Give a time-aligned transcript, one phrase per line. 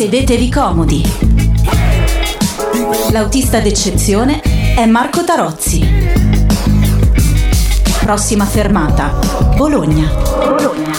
[0.00, 1.02] Sedetevi comodi.
[3.10, 4.40] L'autista d'eccezione
[4.74, 5.86] è Marco Tarozzi.
[8.00, 9.18] Prossima fermata,
[9.56, 10.10] Bologna.
[10.38, 10.89] Bologna.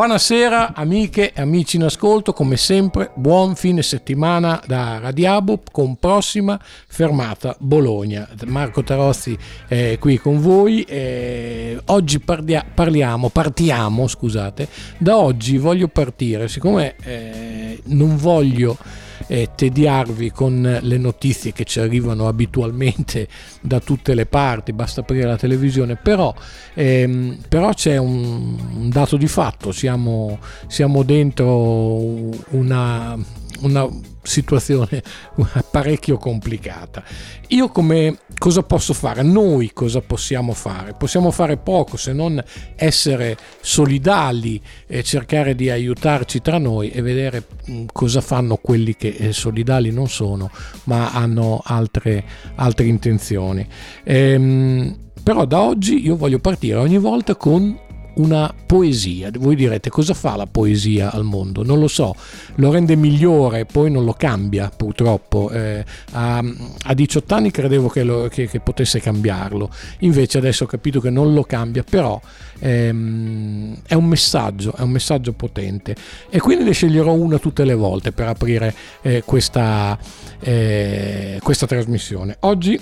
[0.00, 6.58] Buonasera amiche e amici in ascolto, come sempre buon fine settimana da Radiabo con prossima
[6.62, 8.26] fermata Bologna.
[8.46, 9.36] Marco Tarozzi
[9.68, 10.84] è qui con voi.
[10.84, 18.78] Eh, oggi parlia- parliamo, partiamo, scusate, da oggi voglio partire, siccome eh, non voglio
[19.26, 23.28] eh, tediarvi con le notizie che ci arrivano abitualmente
[23.60, 26.34] da tutte le parti, basta aprire la televisione, però,
[26.74, 33.16] ehm, però c'è un, un, dato di fatto, siamo, siamo dentro una,
[33.60, 33.88] una
[34.22, 35.02] situazione
[35.70, 37.02] parecchio complicata.
[37.48, 39.22] Io come cosa posso fare?
[39.22, 40.94] Noi cosa possiamo fare?
[40.94, 42.42] Possiamo fare poco se non
[42.76, 49.08] essere solidali e cercare di aiutarci tra noi e vedere mm, cosa fanno quelli che
[49.08, 50.50] eh, solidali non sono,
[50.84, 52.24] ma hanno altre,
[52.56, 53.66] altre intenzioni.
[54.04, 57.88] Ehm, però da oggi io voglio partire ogni volta con
[58.20, 59.30] una poesia.
[59.38, 61.64] Voi direte cosa fa la poesia al mondo?
[61.64, 62.14] Non lo so,
[62.56, 65.50] lo rende migliore, poi non lo cambia purtroppo.
[65.50, 66.42] Eh, a,
[66.84, 71.10] a, 18 anni credevo che, lo, che, che, potesse cambiarlo, invece adesso ho capito che
[71.10, 72.20] non lo cambia, però
[72.58, 75.96] ehm, è un messaggio, è un messaggio potente
[76.28, 79.98] e quindi ne sceglierò una tutte le volte per aprire eh, questa,
[80.40, 82.36] eh, questa trasmissione.
[82.40, 82.80] Oggi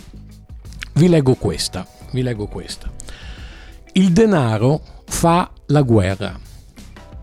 [0.94, 2.90] vi leggo questa, vi leggo questa.
[3.92, 6.38] Il denaro fa la guerra.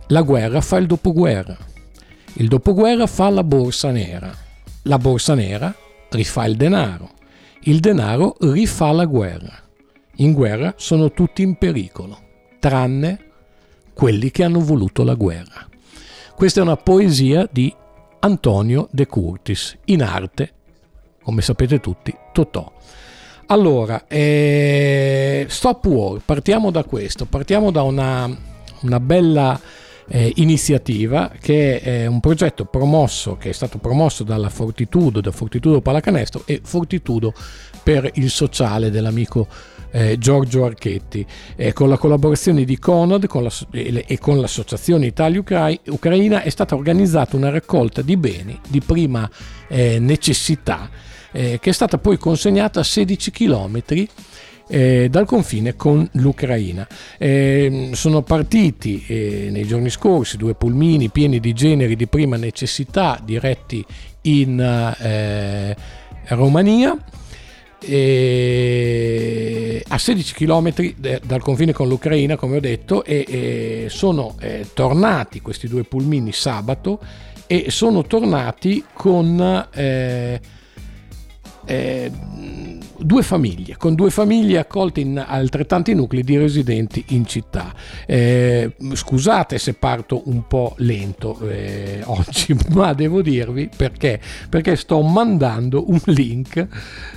[0.08, 1.58] La guerra fa il dopoguerra.
[2.34, 4.36] Il dopoguerra fa la borsa nera.
[4.84, 5.74] La borsa nera
[6.10, 7.12] rifà il denaro.
[7.62, 9.58] Il denaro rifà la guerra.
[10.18, 12.20] In guerra sono tutti in pericolo,
[12.60, 13.20] tranne
[13.94, 15.68] quelli che hanno voluto la guerra.
[16.36, 17.74] Questa è una poesia di
[18.20, 20.54] Antonio De Curtis, in arte,
[21.24, 22.72] come sapete tutti, Totò.
[23.48, 28.28] Allora, eh, Stop War, partiamo da questo, partiamo da una,
[28.82, 29.60] una bella
[30.08, 35.82] eh, iniziativa che è un progetto promosso, che è stato promosso dalla Fortitudo, da Fortitudo
[35.82, 37.34] Palacanestro e Fortitudo
[37.84, 39.48] per il sociale dell'amico
[39.92, 41.24] eh, Giorgio Archetti,
[41.56, 47.36] eh, con la collaborazione di Conad con la, e con l'Associazione Italia-Ucraina è stata organizzata
[47.36, 49.30] una raccolta di beni di prima
[49.68, 50.90] eh, necessità
[51.36, 53.84] eh, che è stata poi consegnata a 16 km
[54.68, 56.88] eh, dal confine con l'Ucraina.
[57.18, 63.20] Eh, sono partiti eh, nei giorni scorsi due pulmini pieni di generi di prima necessità
[63.22, 63.86] diretti
[64.22, 65.76] in eh,
[66.30, 66.98] Romania.
[69.88, 70.74] a 16 km
[71.22, 77.00] dal confine con l'Ucraina, come ho detto, e, sono eh, tornati questi due pulmini sabato
[77.46, 79.68] e sono tornati con
[81.68, 82.12] eh, eh,
[83.00, 87.74] due famiglie, con due famiglie accolte in altrettanti nuclei di residenti in città.
[88.06, 94.20] Eh, scusate se parto un po' lento eh, oggi, ma devo dirvi perché,
[94.50, 96.68] perché sto mandando un link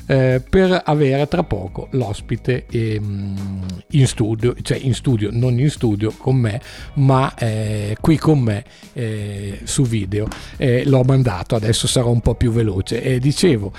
[0.07, 6.13] eh, per avere tra poco l'ospite ehm, in studio, cioè in studio, non in studio
[6.17, 6.61] con me,
[6.95, 8.65] ma eh, qui con me
[8.95, 10.27] eh, su video.
[10.57, 13.19] Eh, l'ho mandato, adesso sarò un po' più veloce.
[13.19, 13.73] dicevo,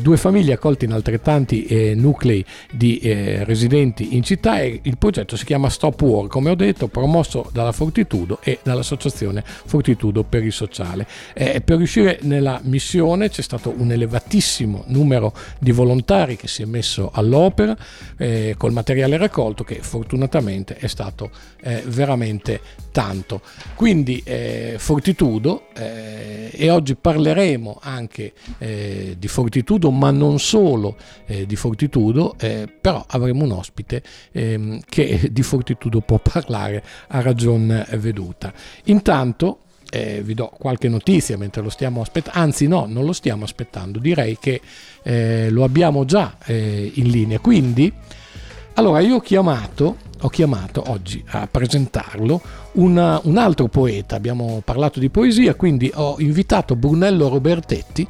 [0.00, 5.36] due famiglie accolte in altrettanti eh, nuclei di eh, residenti in città e il progetto
[5.36, 10.52] si chiama Stop War, come ho detto, promosso dalla Fortitudo e dall'associazione Fortitudo per il
[10.52, 11.06] sociale.
[11.34, 16.66] Eh, per riuscire nella missione c'è stato un elevatissimo numero di volontari che si è
[16.66, 17.76] messo all'opera
[18.16, 21.30] eh, col materiale raccolto che fortunatamente è stato
[21.62, 22.60] eh, veramente
[22.94, 23.40] tanto.
[23.74, 30.96] Quindi eh, Fortitudo e oggi parleremo anche di Fortitudo ma non solo
[31.26, 34.00] eh, di Fortitudo, eh, però avremo un ospite
[34.30, 38.52] ehm, che di Fortitudo può parlare a ragion veduta.
[38.84, 39.58] Intanto
[39.90, 43.98] eh, vi do qualche notizia mentre lo stiamo aspettando, anzi no, non lo stiamo aspettando,
[43.98, 44.60] direi che
[45.02, 47.40] eh, lo abbiamo già eh, in linea.
[47.40, 47.92] Quindi,
[48.74, 52.40] allora io ho chiamato, ho chiamato oggi a presentarlo
[52.72, 58.06] una, un altro poeta, abbiamo parlato di poesia, quindi ho invitato Brunello Robertetti,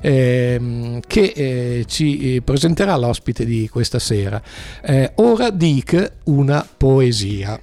[0.00, 4.40] ehm, che eh, ci presenterà l'ospite di questa sera.
[4.82, 7.58] Eh, ora dic una poesia.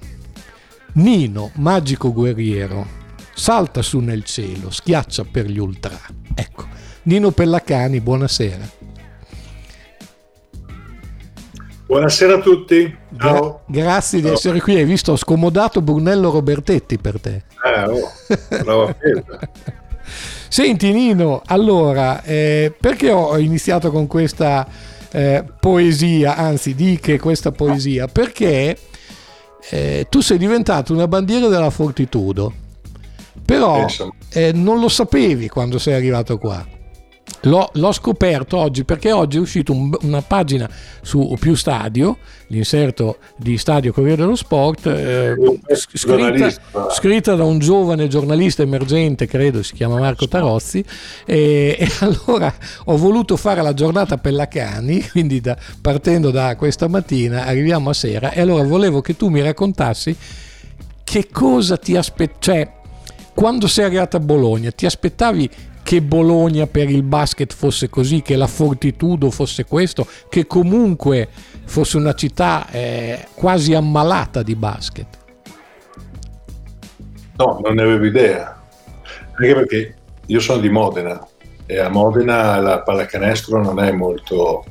[0.96, 2.86] Nino, magico guerriero,
[3.34, 5.98] salta su nel cielo, schiaccia per gli ultra.
[6.34, 6.66] Ecco,
[7.02, 8.83] Nino Pellacani, buonasera.
[11.86, 12.96] Buonasera a tutti.
[13.10, 14.28] Gra- grazie Ciao.
[14.28, 14.76] di essere qui.
[14.76, 17.42] Hai visto, ho scomodato Brunello Robertetti per te.
[17.62, 18.10] Ah, oh,
[18.62, 18.96] brava
[20.48, 24.66] Senti Nino, allora, eh, perché ho iniziato con questa
[25.10, 28.06] eh, poesia, anzi di che questa poesia?
[28.06, 28.78] Perché
[29.70, 32.52] eh, tu sei diventato una bandiera della Fortitudo,
[33.44, 33.84] però
[34.32, 36.64] eh, non lo sapevi quando sei arrivato qua.
[37.42, 40.68] L'ho, l'ho, scoperto oggi perché oggi è uscita un, una pagina
[41.02, 45.34] su Più Stadio, l'inserto di Stadio Corriere dello Sport, eh,
[45.74, 46.50] scritta,
[46.90, 50.82] scritta, da un giovane giornalista emergente, credo si chiama Marco Tarozzi,
[51.26, 52.52] e, e allora
[52.84, 58.32] ho voluto fare la giornata Pellacani, quindi da, partendo da questa mattina arriviamo a sera,
[58.32, 60.16] e allora volevo che tu mi raccontassi
[61.04, 62.72] che cosa ti aspetti, cioè
[63.34, 65.50] quando sei arrivato a Bologna ti aspettavi
[65.84, 71.28] che Bologna per il basket fosse così, che la Fortitudo fosse questo, che comunque
[71.66, 75.06] fosse una città eh, quasi ammalata di basket.
[77.36, 78.60] No, non ne avevo idea.
[79.36, 79.94] Anche perché
[80.26, 81.24] io sono di Modena
[81.66, 84.64] e a Modena la pallacanestro non è molto,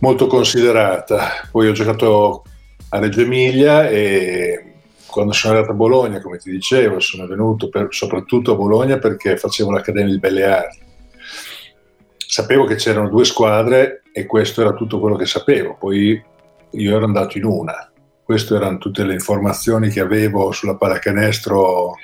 [0.00, 1.48] molto considerata.
[1.50, 2.44] Poi ho giocato
[2.90, 4.74] a Reggio Emilia e
[5.08, 9.36] quando sono arrivato a Bologna, come ti dicevo, sono venuto per, soprattutto a Bologna perché
[9.36, 10.78] facevo l'Accademia di Belle Arti.
[12.16, 15.76] Sapevo che c'erano due squadre e questo era tutto quello che sapevo.
[15.78, 16.22] Poi
[16.70, 17.90] io ero andato in una.
[18.22, 21.94] Queste erano tutte le informazioni che avevo sulla pallacanestro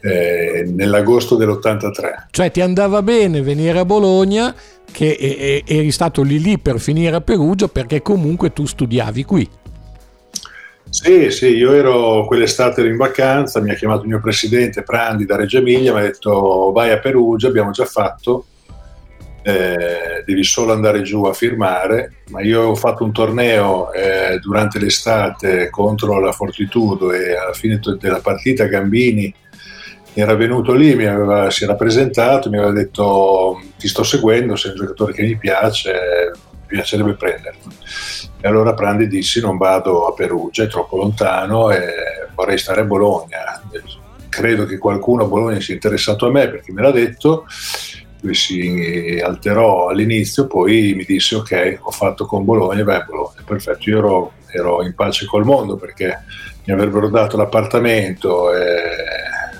[0.00, 2.26] eh, nell'agosto dell'83.
[2.30, 4.54] Cioè ti andava bene venire a Bologna
[4.90, 9.48] che eri stato lì lì per finire a Perugia perché comunque tu studiavi qui.
[10.90, 15.26] Sì, sì, io ero quell'estate ero in vacanza, mi ha chiamato il mio presidente Prandi
[15.26, 18.46] da Reggio Emilia, mi ha detto vai a Perugia, abbiamo già fatto,
[19.42, 24.78] eh, devi solo andare giù a firmare, ma io ho fatto un torneo eh, durante
[24.78, 29.32] l'estate contro la Fortitudo e alla fine della partita Gambini
[30.14, 34.78] era venuto lì, aveva, si era presentato, mi aveva detto ti sto seguendo, sei un
[34.78, 36.32] giocatore che mi piace,
[36.68, 37.68] piacerebbe prenderti.
[38.40, 42.84] E allora Prandi dissi non vado a Perugia, è troppo lontano e vorrei stare a
[42.84, 43.60] Bologna.
[44.28, 47.46] Credo che qualcuno a Bologna sia interessato a me perché me l'ha detto,
[48.20, 53.42] lui si alterò all'inizio, poi mi disse ok, ho fatto con Bologna, vai a Bologna,
[53.44, 56.22] perfetto, io ero, ero in pace col mondo perché
[56.64, 58.76] mi avrebbero dato l'appartamento e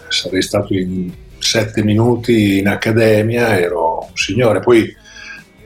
[0.09, 4.61] sarei stato in sette minuti in accademia, ero un signore.
[4.61, 4.95] Poi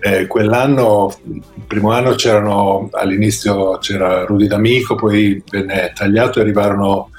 [0.04, 7.10] eh, quell'anno, il primo anno c'erano, all'inizio c'era Rudy D'Amico, poi venne tagliato e arrivarono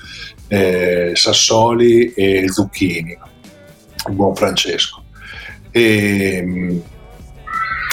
[0.50, 3.18] eh, Sassoli e Zucchini,
[4.10, 5.02] il buon Francesco.
[5.72, 6.82] E,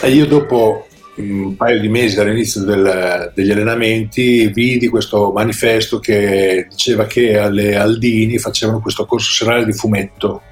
[0.02, 0.88] e io dopo
[1.18, 7.76] un paio di mesi dall'inizio del, degli allenamenti vidi questo manifesto che diceva che alle
[7.76, 10.42] Aldini facevano questo corso serale di fumetto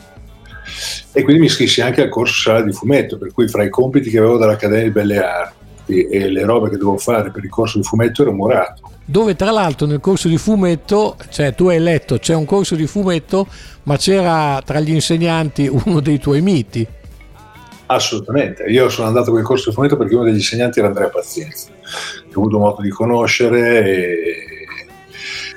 [1.12, 4.10] e quindi mi iscrissi anche al corso sala di fumetto, per cui fra i compiti
[4.10, 7.78] che avevo dall'Accademia di Belle Arti e le robe che dovevo fare per il corso
[7.78, 8.90] di fumetto ero murato.
[9.04, 12.86] Dove tra l'altro nel corso di fumetto, cioè tu hai letto, c'è un corso di
[12.86, 13.46] fumetto,
[13.84, 16.86] ma c'era tra gli insegnanti uno dei tuoi miti.
[17.86, 21.08] Assolutamente, io sono andato a quel corso di fumetto perché uno degli insegnanti era Andrea
[21.08, 24.66] Pazienza, che ho avuto modo di conoscere e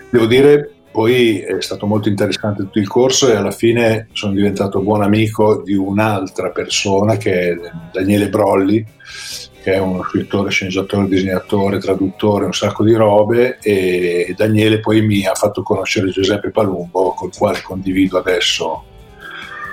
[0.09, 4.81] devo dire poi è stato molto interessante tutto il corso e alla fine sono diventato
[4.81, 7.57] buon amico di un'altra persona che è
[7.93, 8.86] Daniele Brolli,
[9.63, 15.25] che è uno scrittore, sceneggiatore, disegnatore, traduttore, un sacco di robe e Daniele poi mi
[15.25, 18.83] ha fatto conoscere Giuseppe Palumbo, col quale condivido adesso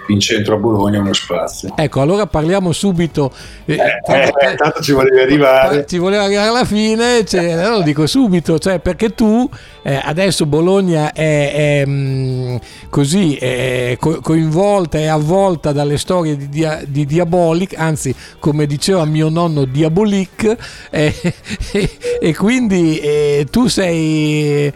[0.09, 1.73] in centro a Bologna uno spazio.
[1.77, 3.33] Ecco, allora parliamo subito.
[3.65, 5.87] Eh, eh, eh, tanto ci volevi arrivare.
[5.87, 9.49] Ci voleva arrivare alla fine, cioè, lo dico subito, cioè, perché tu
[9.91, 12.57] eh, adesso Bologna è, è mh, mm,
[12.91, 19.05] così è co- coinvolta e avvolta dalle storie di, dia- di, Diabolic, anzi, come diceva
[19.05, 20.57] mio nonno, Diabolic,
[20.91, 21.15] eh,
[22.21, 24.73] e, quindi eh, tu sei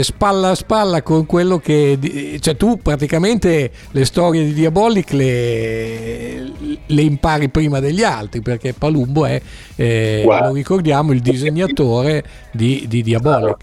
[0.00, 2.38] spalla a spalla con quello che.
[2.40, 6.52] cioè, tu praticamente le storie di Diabolic Diabolic le,
[6.86, 9.40] le, impari prima degli altri perché Palumbo è,
[9.76, 13.56] eh, lo ricordiamo, il disegnatore di, di Diabolic.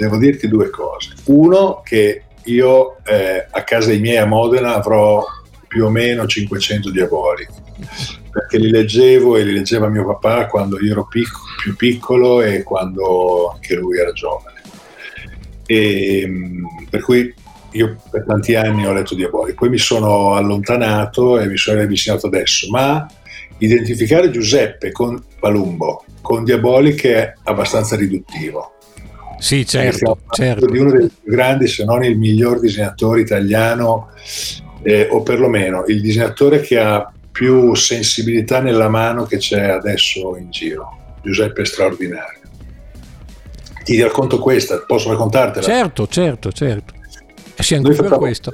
[0.00, 1.12] Devo dirti due cose.
[1.26, 5.22] Uno, che io eh, a casa miei a Modena avrò
[5.68, 7.50] più o meno 500 Diabolic
[8.30, 12.62] perché li leggevo e li leggeva mio papà quando io ero pic- più piccolo e
[12.62, 14.62] quando anche lui era giovane.
[15.66, 16.28] E,
[16.88, 17.34] per cui
[17.72, 22.26] io per tanti anni ho letto Diabolic, poi mi sono allontanato e mi sono avvicinato
[22.28, 23.06] adesso, ma
[23.58, 28.76] identificare Giuseppe con Palumbo, con Diabolic è abbastanza riduttivo.
[29.40, 30.66] Sì, certo, certo.
[30.66, 34.10] Di uno dei più grandi, se non il miglior disegnatore italiano,
[34.82, 40.50] eh, o perlomeno il disegnatore che ha più sensibilità nella mano che c'è adesso in
[40.50, 41.16] giro.
[41.22, 42.38] Giuseppe straordinario.
[43.82, 45.64] Ti racconto questa, posso raccontartela?
[45.64, 46.94] Certo, certo, certo.
[47.58, 48.52] Siamo qui per questo.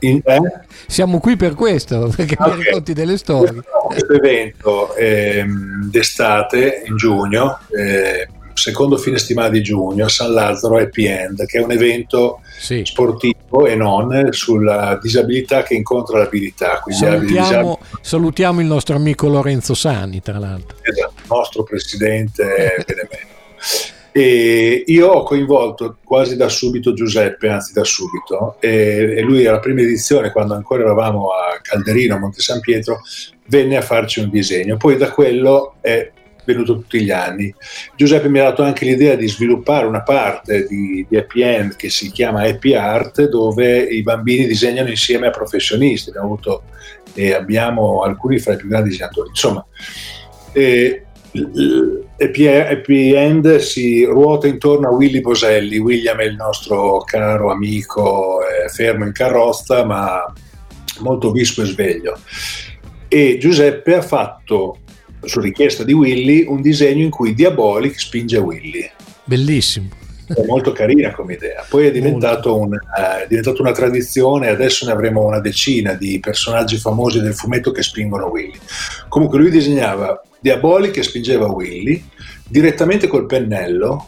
[0.00, 0.40] In, eh?
[0.86, 2.56] Siamo qui per questo, perché okay.
[2.56, 3.62] mi racconti delle storie.
[3.86, 5.44] Questo evento eh,
[5.90, 8.28] d'estate, in giugno, eh,
[8.60, 12.82] secondo fine settimana di giugno, a San Lazzaro Happy End, che è un evento sì.
[12.84, 16.82] sportivo e non sulla disabilità che incontra l'abilità.
[16.86, 20.76] Salutiamo, salutiamo, il nostro amico Lorenzo Sani, tra l'altro.
[20.82, 22.84] Esatto, il nostro presidente
[24.12, 29.60] E io ho coinvolto quasi da subito Giuseppe, anzi da subito, e, e lui alla
[29.60, 33.00] prima edizione, quando ancora eravamo a Calderino, a Monte San Pietro,
[33.46, 34.76] venne a farci un disegno.
[34.76, 36.10] Poi da quello è
[36.44, 37.54] venuto tutti gli anni.
[37.96, 41.90] Giuseppe mi ha dato anche l'idea di sviluppare una parte di, di Happy End che
[41.90, 46.10] si chiama Happy Art, dove i bambini disegnano insieme a professionisti.
[46.10, 46.62] Abbiamo avuto
[47.14, 49.28] e abbiamo alcuni fra i più grandi disegnatori.
[49.28, 49.64] Insomma,
[50.52, 51.04] eh,
[52.18, 55.78] Happy End si ruota intorno a Willy Boselli.
[55.78, 58.40] William è il nostro caro amico,
[58.72, 60.32] fermo in carrozza, ma
[61.00, 62.18] molto visco e sveglio.
[63.08, 64.78] E Giuseppe ha fatto
[65.22, 68.90] su richiesta di Willy, un disegno in cui Diabolic spinge Willy.
[69.24, 69.88] Bellissimo.
[70.26, 71.64] È molto carina come idea.
[71.68, 76.20] Poi è diventato, un, uh, è diventato, una tradizione, adesso ne avremo una decina di
[76.20, 78.58] personaggi famosi del fumetto che spingono Willy.
[79.08, 82.02] Comunque lui disegnava Diabolic che spingeva Willy
[82.48, 84.06] direttamente col pennello,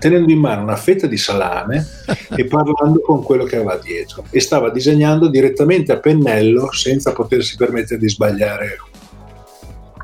[0.00, 1.86] tenendo in mano una fetta di salame
[2.34, 4.24] e parlando con quello che aveva dietro.
[4.30, 8.78] E stava disegnando direttamente a pennello senza potersi permettere di sbagliare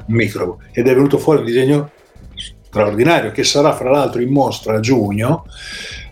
[0.06, 1.90] microbo ed è venuto fuori un disegno
[2.62, 5.46] straordinario che sarà fra l'altro in mostra a giugno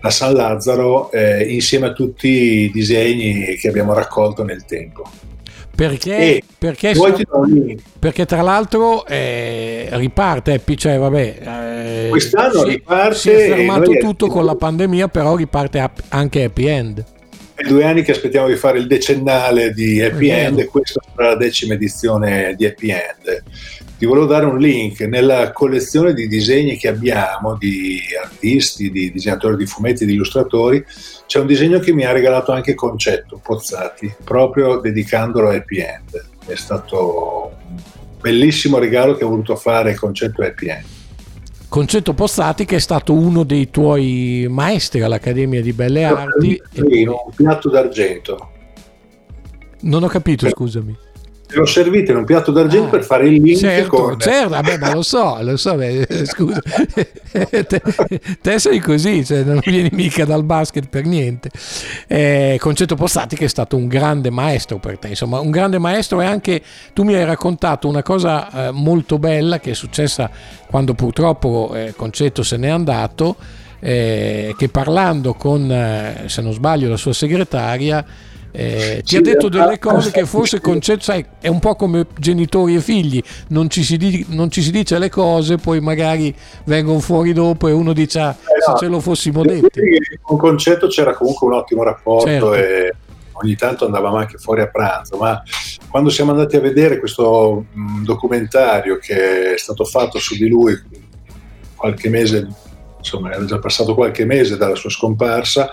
[0.01, 5.03] a San Lazzaro eh, insieme a tutti i disegni che abbiamo raccolto nel tempo.
[5.75, 7.13] Perché, perché, so,
[7.99, 13.15] perché, tra l'altro eh, riparte, cioè, vabbè, eh, quest'anno si, riparte.
[13.17, 17.05] Si è fermato tutto con la pandemia, però riparte anche Happy End.
[17.55, 21.31] È due anni che aspettiamo di fare il decennale di Happy End e questa sarà
[21.31, 23.43] la decima edizione di Happy End
[23.97, 29.57] ti volevo dare un link nella collezione di disegni che abbiamo di artisti, di disegnatori
[29.57, 30.85] di fumetti, di illustratori.
[31.27, 36.27] C'è un disegno che mi ha regalato anche Concetto Pozzati, proprio dedicandolo a Happy End.
[36.45, 37.79] È stato un
[38.21, 40.94] bellissimo regalo che ho voluto fare Concetto Happy End.
[41.75, 46.63] Concetto Pozzati che è stato uno dei tuoi maestri all'Accademia di Belle Arti.
[46.71, 48.51] Sì, un piatto d'argento.
[49.81, 50.97] Non ho capito, scusami
[51.49, 54.19] l'ho servito in un piatto d'argento ah, per fare il link certo, con...
[54.19, 56.61] certo, vabbè, ma lo so, lo so, beh, scusa,
[57.31, 57.83] te,
[58.41, 61.51] te, sei così, cioè non vieni mica dal basket per niente.
[62.07, 66.21] Eh, Concetto Postati che è stato un grande maestro per te, insomma, un grande maestro
[66.21, 70.31] e anche tu mi hai raccontato una cosa eh, molto bella che è successa
[70.67, 73.37] quando purtroppo eh, Concetto se n'è andato,
[73.81, 78.05] eh, che parlando con, eh, se non sbaglio, la sua segretaria,
[78.57, 82.77] eh, ti ha detto delle cose che forse concetto, sai, è un po' come genitori
[82.77, 86.33] e figli, non ci, si non ci si dice le cose, poi magari
[86.63, 89.81] vengono fuori dopo e uno dice ah, eh se ce lo fossimo detti.
[90.23, 92.55] Con concetto c'era comunque un ottimo rapporto certo.
[92.55, 92.95] e
[93.33, 95.43] ogni tanto andavamo anche fuori a pranzo, ma
[95.91, 97.65] quando siamo andati a vedere questo
[98.05, 100.81] documentario che è stato fatto su di lui
[101.75, 102.47] qualche mese
[103.05, 105.71] insomma era già passato qualche mese dalla sua scomparsa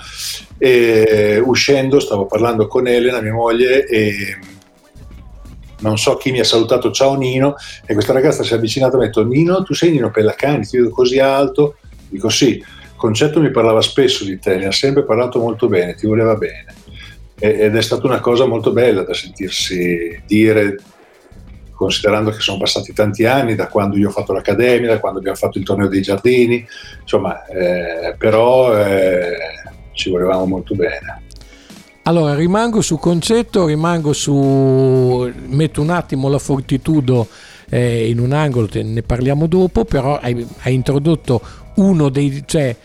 [0.57, 4.37] e uscendo stavo parlando con Elena, mia moglie, e
[5.79, 8.97] non so chi mi ha salutato, ciao Nino, e questa ragazza si è avvicinata e
[8.97, 11.77] mi ha detto Nino, tu sei Nino Pellacani, ti vedo così alto?
[12.09, 12.63] Dico sì,
[12.95, 16.75] Concetto mi parlava spesso di te, ne ha sempre parlato molto bene, ti voleva bene.
[17.39, 20.77] Ed è stata una cosa molto bella da sentirsi dire
[21.81, 25.35] considerando che sono passati tanti anni da quando io ho fatto l'accademia, da quando abbiamo
[25.35, 26.63] fatto il torneo dei giardini,
[27.01, 29.35] insomma, eh, però eh,
[29.93, 31.23] ci volevamo molto bene.
[32.03, 35.31] Allora, rimango sul concetto, rimango su...
[35.47, 37.27] metto un attimo la fortitudo
[37.67, 41.41] eh, in un angolo, ne parliamo dopo, però hai, hai introdotto
[41.77, 42.43] uno dei...
[42.45, 42.75] Cioè,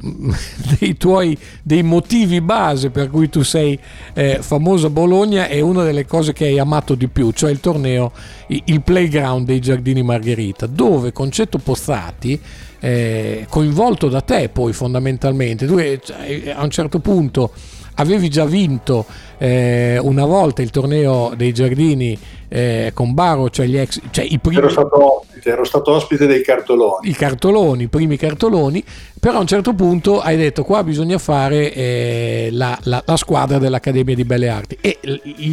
[0.78, 3.78] dei tuoi dei motivi base per cui tu sei
[4.14, 7.60] eh, famoso a Bologna è una delle cose che hai amato di più, cioè il
[7.60, 8.12] torneo,
[8.46, 12.40] il playground dei Giardini Margherita, dove Concetto Pozzati,
[12.80, 17.52] eh, coinvolto da te poi fondamentalmente, tu a un certo punto
[17.94, 19.04] avevi già vinto
[19.38, 22.18] eh, una volta il torneo dei giardini
[22.52, 24.58] eh, con Baro, cioè, gli ex, cioè i primi...
[24.58, 27.08] Ero stato, ospite, ero stato ospite dei cartoloni.
[27.08, 28.84] I cartoloni, i primi cartoloni,
[29.18, 33.56] però a un certo punto hai detto qua bisogna fare eh, la, la, la, squadra
[33.56, 34.98] dell'Accademia di Belle Arti e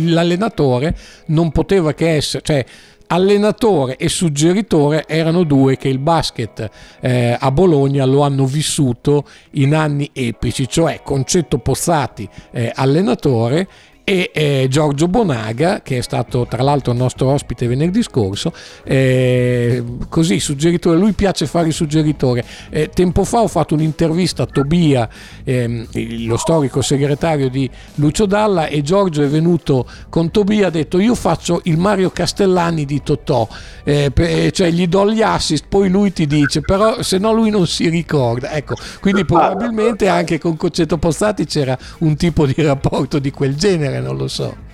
[0.08, 0.94] l'allenatore
[1.28, 2.44] non poteva che essere...
[2.44, 2.66] Cioè,
[3.12, 9.74] allenatore e suggeritore erano due che il basket eh, a Bologna lo hanno vissuto in
[9.74, 13.68] anni epici, cioè Concetto Pozzati eh, allenatore
[14.10, 18.52] e eh, Giorgio Bonaga che è stato tra l'altro il nostro ospite venerdì scorso
[18.84, 22.44] eh, così suggeritore lui piace fare il suggeritore.
[22.72, 25.08] Eh, tempo fa ho fatto un'intervista a Tobia
[25.44, 30.98] ehm, lo storico segretario di Lucio Dalla e Giorgio è venuto con Tobia ha detto
[30.98, 33.48] io faccio il Mario Castellani di Totò
[33.84, 37.52] eh, per, cioè gli do gli assist poi lui ti dice però se no lui
[37.52, 38.54] non si ricorda.
[38.54, 43.98] Ecco quindi probabilmente anche con Concetto Postati c'era un tipo di rapporto di quel genere
[44.00, 44.68] non lo so.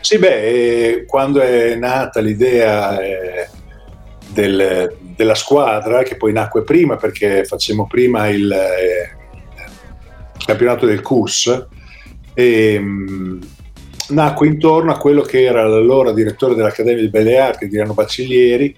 [0.00, 3.48] Sì, beh, eh, quando è nata l'idea eh,
[4.32, 9.16] del, della squadra, che poi nacque prima perché facciamo prima il, eh,
[10.44, 11.66] campionato del CUS,
[12.34, 13.38] e, mh,
[14.08, 18.74] nacque intorno a quello che era l'allora direttore dell'Accademia di Belle Arti, Adriano Baciglieri,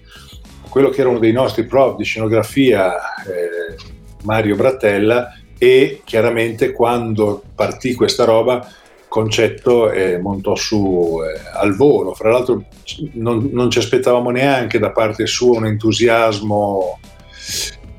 [0.69, 2.93] quello che era uno dei nostri prof di scenografia,
[3.25, 3.75] eh,
[4.23, 8.67] Mario Brattella, e chiaramente quando partì questa roba
[9.13, 12.15] concetto e montò su eh, al volo.
[12.15, 12.63] Fra l'altro
[13.11, 16.97] non, non, ci aspettavamo neanche da parte sua un entusiasmo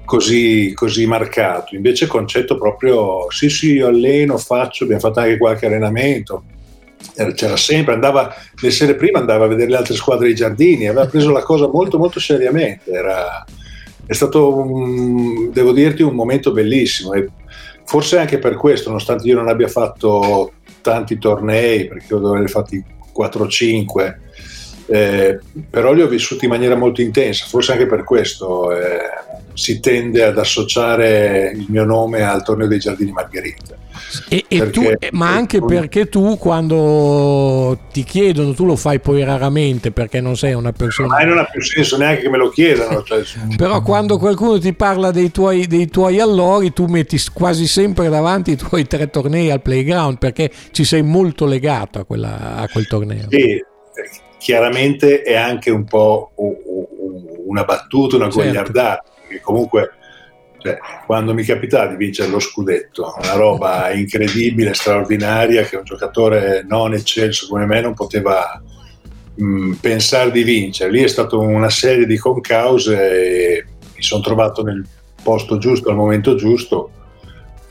[0.04, 1.76] così, così marcato.
[1.76, 6.42] Invece concetto proprio, sì sì, io alleno, faccio, abbiamo fatto anche qualche allenamento.
[7.36, 11.06] C'era sempre, andava le sere prima andava a vedere le altre squadre dei giardini, aveva
[11.06, 12.90] preso la cosa molto molto seriamente.
[12.90, 13.44] Era,
[14.04, 17.28] è stato, un, devo dirti, un momento bellissimo e
[17.84, 20.54] forse anche per questo, nonostante io non abbia fatto
[20.84, 22.84] tanti tornei, perché io dovrei fatti
[23.16, 24.14] 4-5,
[24.86, 28.98] eh, però li ho vissuti in maniera molto intensa, forse anche per questo eh,
[29.54, 33.76] si tende ad associare il mio nome al torneo dei Giardini Margherita.
[34.28, 35.66] E, e tu, ma anche un...
[35.66, 41.08] perché tu quando ti chiedono, tu lo fai poi raramente perché non sei una persona...
[41.08, 43.02] Ma non ha più senso neanche che me lo chiedano.
[43.02, 43.22] Cioè...
[43.56, 48.52] Però quando qualcuno ti parla dei tuoi, dei tuoi allori, tu metti quasi sempre davanti
[48.52, 52.86] i tuoi tre tornei al playground perché ci sei molto legato a, quella, a quel
[52.86, 53.26] torneo.
[53.30, 53.62] Sì,
[54.38, 56.32] chiaramente è anche un po'
[57.46, 58.40] una battuta, una certo.
[58.40, 59.90] gogliardata, perché comunque
[60.58, 66.64] cioè, quando mi capitava di vincere lo scudetto, una roba incredibile, straordinaria, che un giocatore
[66.66, 68.62] non eccelso come me non poteva
[69.34, 70.90] mh, pensare di vincere.
[70.90, 74.86] Lì è stata una serie di concause e mi sono trovato nel
[75.22, 76.90] posto giusto al momento giusto.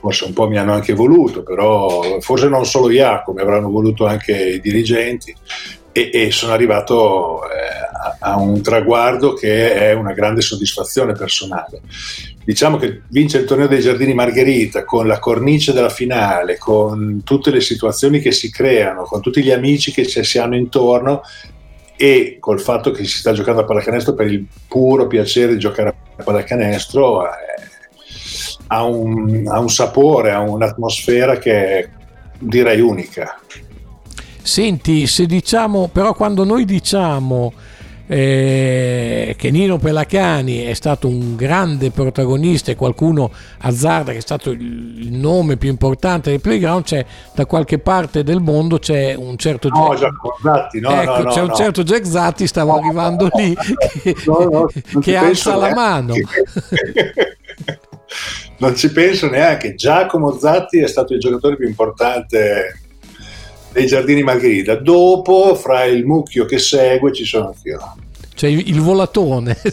[0.04, 4.06] Forse un po' mi hanno anche voluto, però forse non solo Jacopo, mi avranno voluto
[4.06, 5.34] anche i dirigenti
[5.94, 11.80] e, e sono arrivato eh, a, a, un traguardo che è una grande soddisfazione personale.
[12.44, 17.50] Diciamo che vincere il torneo dei Giardini Margherita con la cornice della finale, con tutte
[17.50, 21.22] le situazioni che si creano, con tutti gli amici che ci si hanno intorno
[21.96, 25.96] e col fatto che si sta giocando a pallacanestro per il puro piacere di giocare
[26.18, 27.30] a pallacanestro, eh,
[28.68, 31.90] ha, un, ha un sapore, ha un'atmosfera che è
[32.38, 33.40] direi unica.
[34.42, 37.54] Senti, se diciamo, però quando noi diciamo
[38.06, 44.52] eh, che Nino Pelacani è stato un grande protagonista e qualcuno azzarda che è stato
[44.52, 49.70] il nome più importante del playground, c'è da qualche parte del mondo c'è un certo
[49.70, 53.56] no, Jack Zatti, no, ecco, no, c'è un certo Jack Zatti, stavo arrivando lì,
[54.04, 54.16] che,
[55.00, 56.14] che alza la mano.
[58.58, 59.76] non ci penso neanche.
[59.76, 62.80] Giacomo Zatti è stato il giocatore più importante
[63.72, 64.76] dei giardini Margherita.
[64.76, 67.96] Dopo, fra il mucchio che segue, ci sono anch'io.
[68.36, 69.58] Cioè il volatone.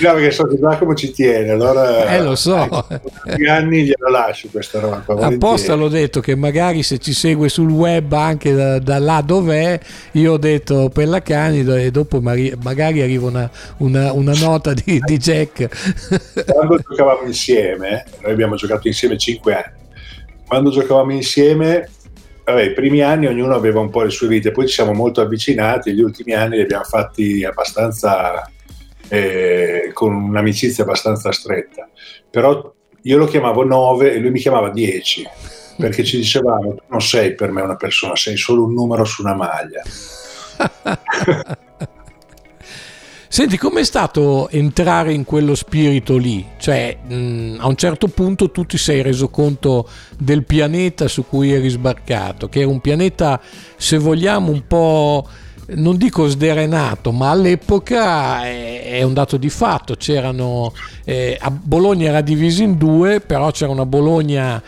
[0.00, 2.06] no, perché so che Giacomo ci tiene, allora...
[2.06, 2.62] Eh, lo so.
[2.88, 3.10] Ecco,
[3.48, 5.04] anni glielo lascio questa roba.
[5.26, 9.78] Apposta l'ho detto che magari se ci segue sul web anche da, da là dov'è,
[10.12, 15.16] io ho detto Pella Canido e dopo magari arriva una, una, una nota di, di
[15.16, 15.68] Jack.
[16.46, 19.78] Quando giocavamo insieme, noi abbiamo giocato insieme 5 anni,
[20.46, 21.88] quando giocavamo insieme,
[22.50, 25.20] vabbè, i primi anni ognuno aveva un po' le sue vite, poi ci siamo molto
[25.20, 28.50] avvicinati, gli ultimi anni li abbiamo fatti abbastanza
[29.08, 31.88] eh, con un'amicizia abbastanza stretta.
[32.30, 35.28] Però io lo chiamavo 9 e lui mi chiamava 10
[35.80, 39.22] perché ci dicevamo tu non sei per me una persona, sei solo un numero su
[39.22, 39.82] una maglia.
[43.32, 46.44] Senti, com'è stato entrare in quello spirito lì?
[46.58, 49.88] Cioè, mh, a un certo punto tu ti sei reso conto
[50.18, 53.40] del pianeta su cui eri sbarcato, che era un pianeta,
[53.76, 55.28] se vogliamo, un po'
[55.76, 59.94] non dico sderenato, ma all'epoca è, è un dato di fatto.
[59.94, 60.72] C'erano,
[61.04, 64.60] eh, Bologna era diviso in due, però c'era una Bologna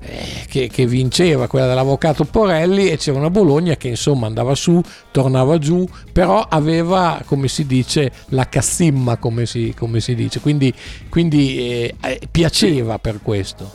[0.00, 4.80] eh, che, che, vinceva, quella dell'avvocato Porelli, e c'era una Bologna che insomma andava su,
[5.10, 10.72] tornava giù, però aveva, come si dice, la cassimma, come si, come si dice, quindi,
[11.08, 13.70] quindi eh, eh piaceva per questo.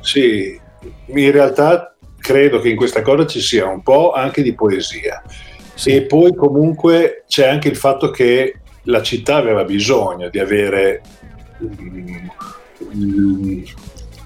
[0.00, 0.58] Sì,
[1.06, 5.22] in realtà credo che in questa cosa ci sia un po' anche di poesia
[5.74, 5.90] sì.
[5.96, 11.02] E poi comunque c'è anche il fatto che la città aveva bisogno di avere
[12.94, 13.62] mm,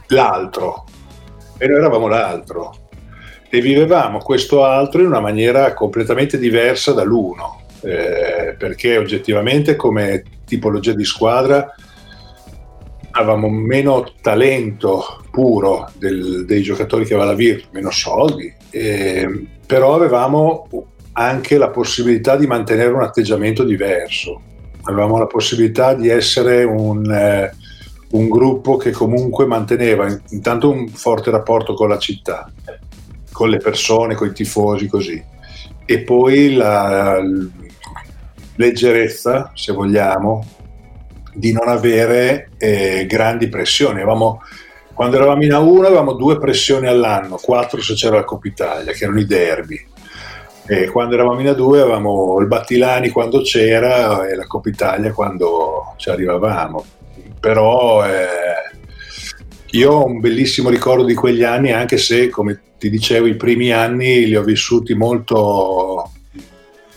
[0.08, 0.84] l'altro
[1.58, 2.88] e noi eravamo l'altro
[3.48, 10.92] e vivevamo questo altro in una maniera completamente diversa dall'uno eh, perché oggettivamente come tipologia
[10.92, 11.74] di squadra
[13.12, 19.94] avevamo meno talento puro del, dei giocatori che aveva la Virtus, meno soldi, eh, però
[19.94, 20.68] avevamo
[21.12, 24.42] anche la possibilità di mantenere un atteggiamento diverso.
[24.82, 27.54] Avevamo la possibilità di essere un, eh,
[28.10, 32.50] un gruppo che comunque manteneva intanto un forte rapporto con la città,
[33.32, 35.22] con le persone, con i tifosi, così.
[35.84, 37.20] E poi la,
[38.56, 40.44] leggerezza, se vogliamo,
[41.32, 44.00] di non avere eh, grandi pressioni.
[44.00, 44.42] Avevamo,
[44.94, 49.04] quando eravamo in A1 avevamo due pressioni all'anno, quattro se c'era la Coppa Italia, che
[49.04, 49.94] erano i derby
[50.68, 55.94] e quando eravamo in A2 avevamo il Battilani quando c'era e la Coppa Italia quando
[55.96, 56.84] ci arrivavamo.
[57.46, 58.76] Però eh,
[59.70, 63.70] io ho un bellissimo ricordo di quegli anni, anche se, come ti dicevo, i primi
[63.70, 66.10] anni li ho vissuti molto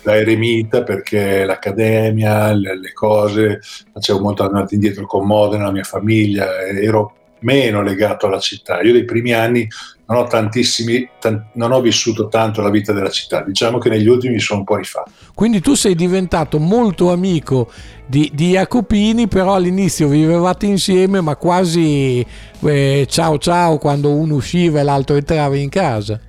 [0.02, 3.60] da eremita perché l'accademia, le, le cose,
[3.94, 8.82] facevo molto andare indietro con Modena, la mia famiglia, ero meno legato alla città.
[8.82, 9.68] Io dei primi anni
[10.08, 14.08] non ho tantissimi, t- non ho vissuto tanto la vita della città, diciamo che negli
[14.08, 15.12] ultimi mi sono un po' rifatto.
[15.36, 17.72] Quindi tu sei diventato molto amico
[18.08, 22.26] di, di Jacopini, però all'inizio vivevate insieme, ma quasi
[22.62, 26.20] eh, ciao ciao quando uno usciva e l'altro entrava in casa.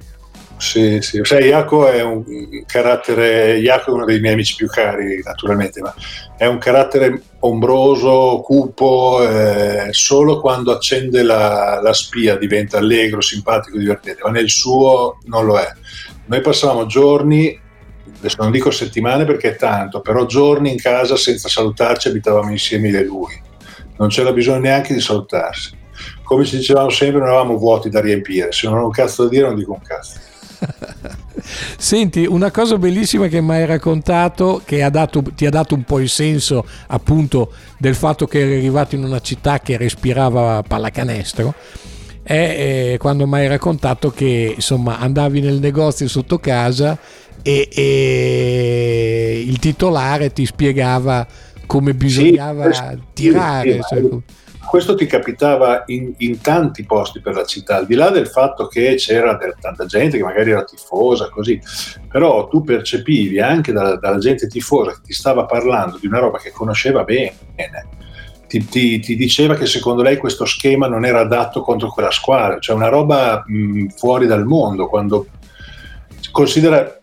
[0.60, 1.20] Sì, sì.
[1.22, 2.22] Sai, Iaco è un
[2.66, 3.58] carattere.
[3.58, 5.92] Iaco è uno dei miei amici più cari, naturalmente, ma
[6.36, 9.26] è un carattere ombroso, cupo.
[9.26, 15.46] Eh, solo quando accende la, la, spia diventa allegro, simpatico, divertente, ma nel suo non
[15.46, 15.66] lo è.
[16.26, 17.58] Noi passavamo giorni,
[18.18, 22.88] adesso non dico settimane perché è tanto, però giorni in casa senza salutarci, abitavamo insieme
[22.88, 23.42] io e lui.
[23.96, 25.78] Non c'era bisogno neanche di salutarsi.
[26.22, 28.52] Come ci dicevamo sempre, non avevamo vuoti da riempire.
[28.52, 30.28] Se non ho un cazzo da dire, non dico un cazzo.
[31.76, 35.84] Senti, una cosa bellissima che mi hai raccontato, che ha dato, ti ha dato un
[35.84, 41.54] po' il senso appunto del fatto che eri arrivato in una città che respirava pallacanestro,
[42.22, 46.98] è eh, quando mi hai raccontato che insomma andavi nel negozio sotto casa
[47.42, 51.26] e, e il titolare ti spiegava
[51.66, 52.82] come bisognava sì,
[53.12, 53.72] tirare.
[53.72, 54.08] Sì, cioè,
[54.70, 58.68] questo ti capitava in, in, tanti posti per la città, al di là del fatto
[58.68, 61.60] che c'era del, tanta gente che magari era tifosa, così,
[62.08, 66.38] però tu percepivi anche da, dalla gente tifosa che ti stava parlando di una roba
[66.38, 67.34] che conosceva bene.
[68.46, 72.60] Ti, ti, ti, diceva che secondo lei questo schema non era adatto contro quella squadra,
[72.60, 74.86] cioè una roba mh, fuori dal mondo.
[74.86, 75.26] Quando
[76.30, 76.99] considera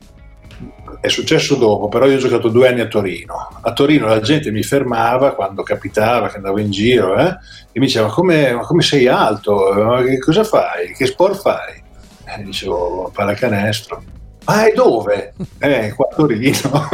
[0.99, 3.59] è successo dopo, però io ho giocato due anni a Torino.
[3.61, 7.37] A Torino la gente mi fermava quando capitava che andavo in giro eh,
[7.71, 9.73] e mi diceva: ma come, ma come sei alto?
[9.73, 10.93] Ma che cosa fai?
[10.93, 11.83] Che sport fai?
[12.25, 14.03] E dicevo: pallacanestro.
[14.45, 15.33] Ma è dove?
[15.59, 16.69] Eh, qua a Torino.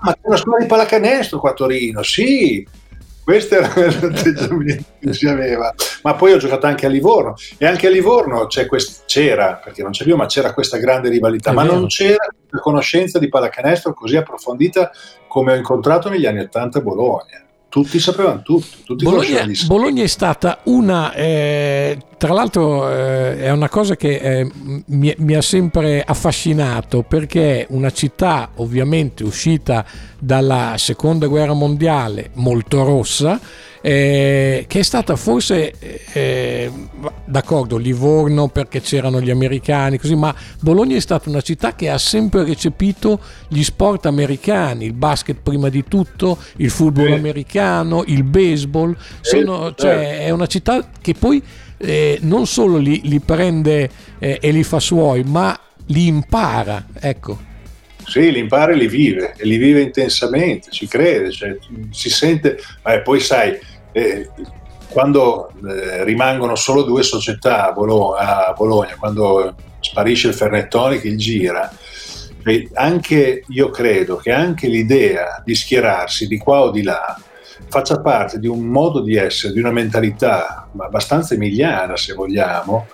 [0.00, 2.02] ma c'è una scuola di pallacanestro qua a Torino?
[2.02, 2.66] Sì.
[3.24, 5.74] Questo era l'atteggiamento che si aveva.
[6.02, 9.92] Ma poi ho giocato anche a Livorno e anche a Livorno quest- c'era, perché non
[9.92, 11.74] c'è più, ma c'era questa grande rivalità, è ma vero.
[11.74, 14.90] non c'era una conoscenza di pallacanestro così approfondita
[15.26, 18.66] come ho incontrato negli anni 80 a Bologna tutti sapevano tutto.
[18.84, 24.50] Tutti Bologna, Bologna, è stata una, eh, tra l'altro eh, è una cosa che eh,
[24.86, 29.84] mi, mi, ha sempre affascinato perché è una città ovviamente uscita
[30.20, 33.40] dalla seconda guerra mondiale molto rossa
[33.86, 35.74] eh, che è stata forse,
[36.14, 36.72] eh,
[37.26, 41.98] d'accordo, Livorno perché c'erano gli americani, così, ma Bologna è stata una città che ha
[41.98, 47.14] sempre recepito gli sport americani, il basket prima di tutto, il football eh.
[47.14, 51.42] americano, il baseball, Sono, cioè, è una città che poi
[51.76, 57.38] eh, non solo li, li prende eh, e li fa suoi, ma li impara, ecco.
[58.06, 61.54] sì, li impara e li vive, e li vive intensamente, ci crede, cioè,
[61.90, 64.28] si sente, eh, poi sai, eh,
[64.88, 71.08] quando eh, rimangono solo due società a Bologna, a Bologna, quando sparisce il Fernettoni che
[71.08, 71.70] il gira,
[72.74, 77.18] anche io credo che anche l'idea di schierarsi di qua o di là
[77.68, 82.86] faccia parte di un modo di essere, di una mentalità abbastanza emiliana se vogliamo,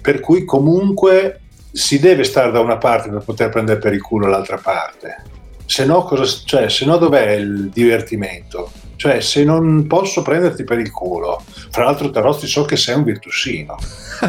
[0.00, 1.40] per cui comunque
[1.72, 5.22] si deve stare da una parte per poter prendere per il culo l'altra parte.
[5.64, 8.70] Se no, cosa, cioè, se no dov'è il divertimento?
[9.02, 13.02] Cioè, se non posso prenderti per il culo, fra l'altro Tarozzi so che sei un
[13.02, 13.74] virtuosino.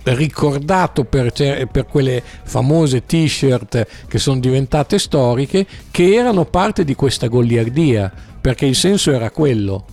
[0.03, 7.27] ricordato per, per, quelle famose t-shirt che sono diventate storiche, che erano parte di questa
[7.27, 9.86] goliardia, perché il senso era quello,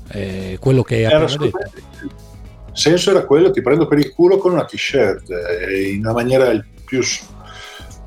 [0.61, 1.59] quello che hai appena detto.
[2.75, 5.25] Il senso era quello, ti prendo per il culo con una t-shirt,
[5.91, 7.03] in una maniera il più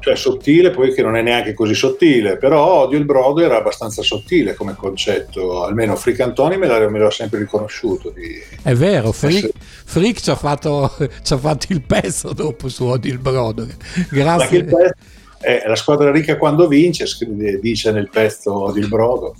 [0.08, 4.02] cioè sottile poi che non è neanche così sottile, però Odio il brodo era abbastanza
[4.02, 8.10] sottile come concetto, almeno Frick Antoni me l'ha, sempre riconosciuto.
[8.12, 8.42] Di...
[8.64, 9.50] È vero, Frick,
[9.84, 13.68] Frick ci, ha fatto, ci, ha fatto, il pezzo dopo su Odio il brodo,
[14.10, 14.64] grazie.
[14.64, 14.94] Pezzo,
[15.42, 17.06] eh, la squadra ricca quando vince,
[17.60, 19.36] dice nel pezzo Odio il brodo.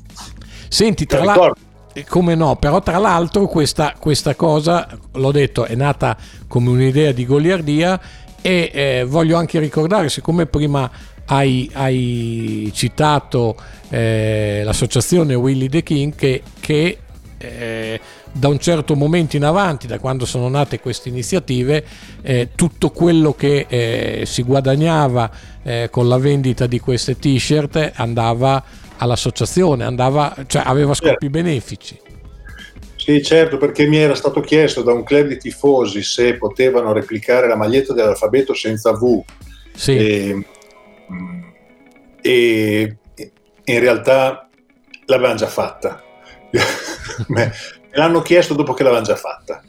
[0.68, 1.56] Senti, tra l'altro
[1.94, 7.14] eh, come no, però tra l'altro questa, questa, cosa, l'ho detto, è nata come un'idea
[7.14, 8.00] di goliardia
[8.42, 10.90] e eh, voglio anche ricordare, siccome prima
[11.26, 13.56] hai, hai citato
[13.90, 16.98] eh, l'associazione Willy the King che, che
[17.38, 18.00] eh,
[18.32, 21.84] da un certo momento in avanti, da quando sono nate queste iniziative,
[22.22, 25.30] eh, tutto quello che eh, si guadagnava
[25.64, 28.64] eh, con la vendita di queste t-shirt andava
[28.98, 31.30] all'associazione, andava, cioè aveva scopi certo.
[31.30, 32.00] benefici.
[33.08, 37.48] Sì, certo, perché mi era stato chiesto da un club di tifosi se potevano replicare
[37.48, 39.24] la maglietta dell'alfabeto senza V.
[39.74, 39.96] Sì.
[39.98, 40.46] E,
[42.22, 42.98] e
[43.64, 44.50] in realtà
[45.06, 46.04] l'avevano già fatta.
[47.28, 47.54] me
[47.92, 49.64] l'hanno chiesto dopo che l'avevano già fatta.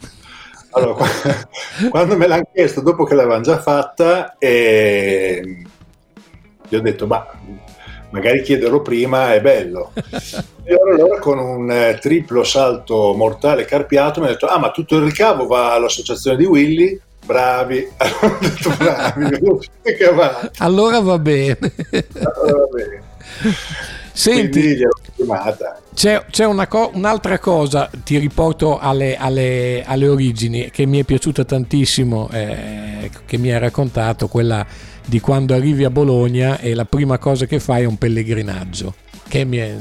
[0.70, 1.06] Allora,
[1.90, 5.62] quando me l'hanno chiesto dopo che l'avevano già fatta, eh,
[6.68, 7.24] gli ho detto, ma
[8.10, 9.92] magari chiederlo prima è bello.
[10.64, 14.96] e allora con un eh, triplo salto mortale carpiato mi ha detto, ah ma tutto
[14.96, 17.00] il ricavo va all'associazione di Willy?
[17.24, 19.68] Bravi, allora, detto, bravi
[20.58, 21.58] allora va bene.
[21.90, 23.02] allora va bene.
[24.18, 24.76] Senti,
[25.94, 31.04] c'è, c'è una co- un'altra cosa, ti riporto alle, alle, alle, origini, che mi è
[31.04, 34.66] piaciuta tantissimo, eh, che mi hai raccontato, quella
[35.08, 38.94] di quando arrivi a Bologna e la prima cosa che fai è un pellegrinaggio,
[39.26, 39.74] che mi è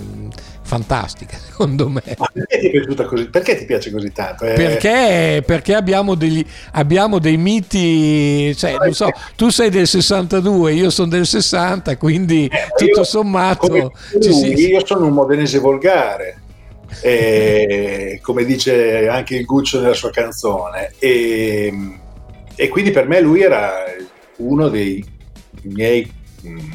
[0.62, 2.02] fantastica secondo me.
[2.18, 3.30] Ma perché ti è piaciuta così?
[3.30, 4.46] Perché ti piace così tanto?
[4.46, 4.54] Eh...
[4.54, 10.90] Perché, perché abbiamo, degli, abbiamo, dei miti, cioè, non so, tu sei del 62, io
[10.90, 13.68] sono del 60, quindi eh, tutto io, sommato...
[13.68, 14.54] Lui, si...
[14.54, 16.42] Io sono un modenese volgare.
[17.02, 21.72] E, come dice anche il Guccio nella sua canzone e,
[22.56, 23.84] e quindi per me lui era
[24.38, 25.04] uno dei
[25.70, 26.72] i miei mh, mm,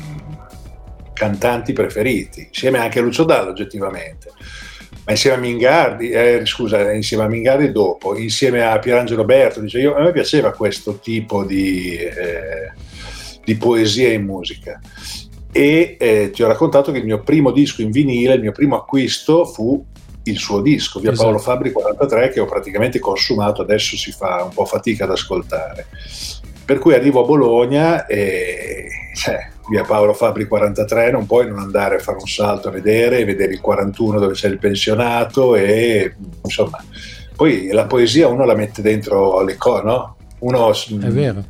[1.13, 4.31] cantanti preferiti, insieme anche a Lucio Dallo oggettivamente.
[5.05, 9.81] ma insieme a Mingardi, eh, scusa, insieme a Mingardi dopo, insieme a Pierangelo Berto, dice,
[9.81, 12.73] io, a me piaceva questo tipo di, eh,
[13.45, 14.81] di poesia in musica.
[15.51, 18.77] E eh, ti ho raccontato che il mio primo disco in vinile, il mio primo
[18.77, 19.85] acquisto fu
[20.25, 21.27] il suo disco, via esatto.
[21.27, 25.87] Paolo Fabri 43, che ho praticamente consumato, adesso si fa un po' fatica ad ascoltare.
[26.65, 31.97] Per cui arrivo a Bologna e cioè, via Paolo Fabri 43 non puoi non andare
[31.97, 36.83] a fare un salto a vedere, vedere il 41 dove c'è il pensionato e insomma,
[37.37, 40.17] poi la poesia uno la mette dentro le cose, no?
[40.41, 41.45] Uno è vero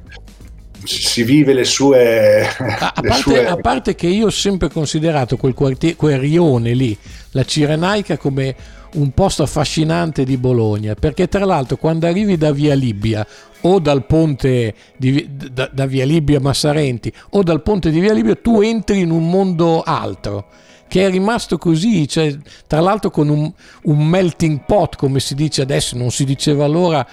[0.85, 3.47] si vive le sue, a, le parte, sue...
[3.47, 6.97] a, parte, che io ho sempre considerato quel, quartier, quel rione lì,
[7.31, 8.55] la Cirenaica, come
[8.95, 13.27] un posto affascinante di Bologna, perché tra l'altro quando arrivi da Via Libia
[13.63, 18.35] o dal ponte di, da, da Via Libia Massarenti o dal ponte di Via Libia,
[18.37, 20.47] tu entri in un mondo altro
[20.93, 23.51] che è rimasto così, cioè, tra l'altro con un,
[23.85, 27.07] un melting pot, come si dice adesso, non si diceva allora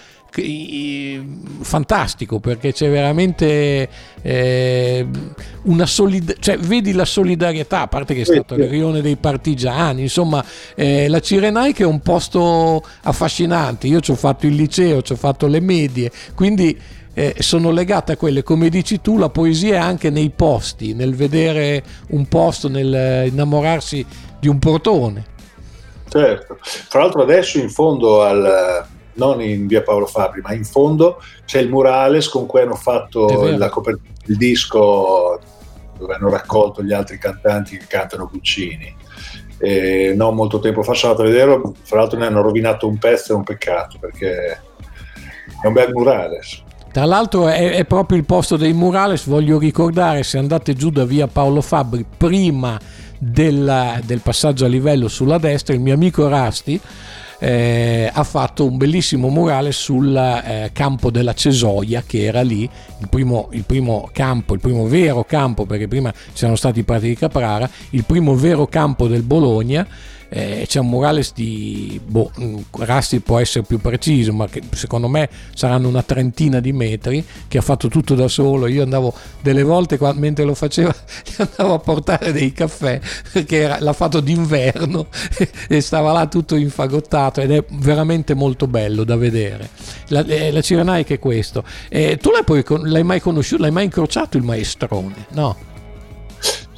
[1.62, 3.90] fantastico perché c'è veramente
[4.22, 5.08] eh,
[5.64, 10.04] una solidarietà, cioè vedi la solidarietà, a parte che è stato il rione dei partigiani,
[10.04, 10.44] insomma
[10.76, 15.18] eh, la Cirenaica è un posto affascinante, io ci ho fatto il liceo, ci ho
[15.18, 16.80] fatto le medie, quindi
[17.14, 21.16] eh, sono legate a quelle, come dici tu, la poesia è anche nei posti, nel
[21.16, 24.06] vedere un posto, nel innamorarsi
[24.40, 25.26] di un portone.
[26.08, 28.88] Certo, fra l'altro adesso in fondo al
[29.20, 33.28] non in via Paolo Fabri, ma in fondo c'è il murales con cui hanno fatto
[33.56, 35.40] la copert- il disco
[36.00, 38.96] dove hanno raccolto gli altri cantanti che cantano Guccini.
[39.60, 42.98] E non molto tempo fa sono andato a vederlo, fra l'altro ne hanno rovinato un
[42.98, 44.62] pezzo, è un peccato perché
[45.62, 46.64] è un bel murales.
[46.92, 51.04] Tra l'altro è, è, proprio il posto dei murales, voglio ricordare se andate giù da
[51.04, 52.80] via Paolo Fabri prima
[53.18, 56.80] della, del passaggio a livello sulla destra, il mio amico Rasti
[57.40, 63.08] eh, ha fatto un bellissimo murale sul eh, campo della Cesoia che era lì, il
[63.10, 67.16] primo, il primo, campo, il primo vero campo, perché prima c'erano stati i prati di
[67.16, 69.88] Caprara, il primo vero campo del Bologna
[70.30, 75.08] eh, c'è un murales di boh, mm, Rasti può essere più preciso ma che secondo
[75.08, 78.68] me saranno una trentina di metri che ha fatto tutto da solo.
[78.68, 80.94] Io andavo delle volte mentre lo faceva
[81.26, 83.00] gli andavo a portare dei caffè
[83.32, 85.08] perché era, l'ha fatto d'inverno
[85.68, 89.70] e stava là tutto infagottato ed è veramente molto bello da vedere.
[90.08, 91.64] La, eh, la Cirenaica è questo.
[91.90, 95.26] Eh, tu l'hai, poi, l'hai mai conosciuto l'hai mai incrociato il maestrone?
[95.32, 95.69] No?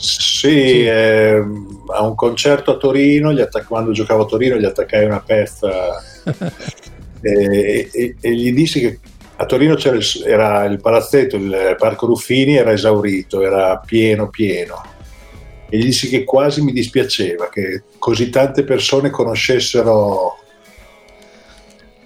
[0.02, 0.86] Sì, sì.
[0.86, 1.44] Eh,
[1.88, 6.02] a un concerto a Torino, attac- quando giocavo a Torino gli attaccai una pezza
[7.22, 9.00] e, e, e, gli dissi che
[9.36, 14.84] a Torino c'era il, era il palazzetto, il Parco Ruffini era esaurito, era pieno pieno.
[15.70, 20.38] E gli dissi che quasi mi dispiaceva che così tante persone conoscessero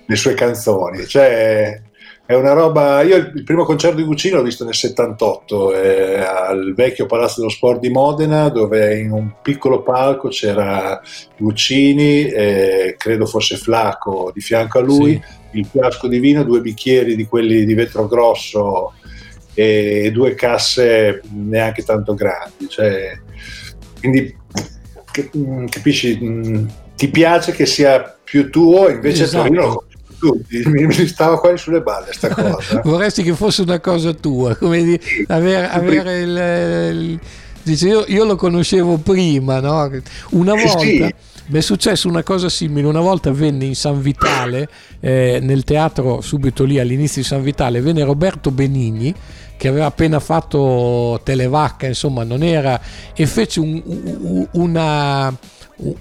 [0.06, 1.06] le sue canzoni.
[1.08, 1.82] Cioè,
[2.26, 3.02] è una roba.
[3.04, 7.52] Io il primo concerto di Guccini l'ho visto nel 78 eh, al vecchio Palazzo dello
[7.52, 11.00] Sport di Modena, dove in un piccolo palco c'era
[11.38, 15.58] Guccini, eh, credo fosse Flaco di fianco a lui, sì.
[15.60, 18.94] il fiasco di vino, due bicchieri di quelli di vetro grosso
[19.54, 22.68] e due casse neanche tanto grandi.
[22.68, 23.20] Cioè,
[24.00, 24.36] quindi
[25.38, 29.44] mm, capisci, mm, ti piace che sia più tuo, invece esatto.
[29.44, 29.84] Torino
[30.26, 32.82] tutti, mi, mi stava quasi sulle balle sta cosa.
[32.84, 37.20] Vorresti che fosse una cosa tua, come di avere, avere il, il
[37.62, 39.90] dice io, io, lo conoscevo prima, no?
[40.32, 41.14] Una volta sì.
[41.48, 44.68] mi è successo una cosa simile, una volta venne in San Vitale,
[45.00, 49.14] eh, nel teatro subito lì all'inizio di San Vitale, venne Roberto Benigni
[49.58, 52.80] che aveva appena fatto Televacca, insomma non era,
[53.14, 55.34] e fece un, un, una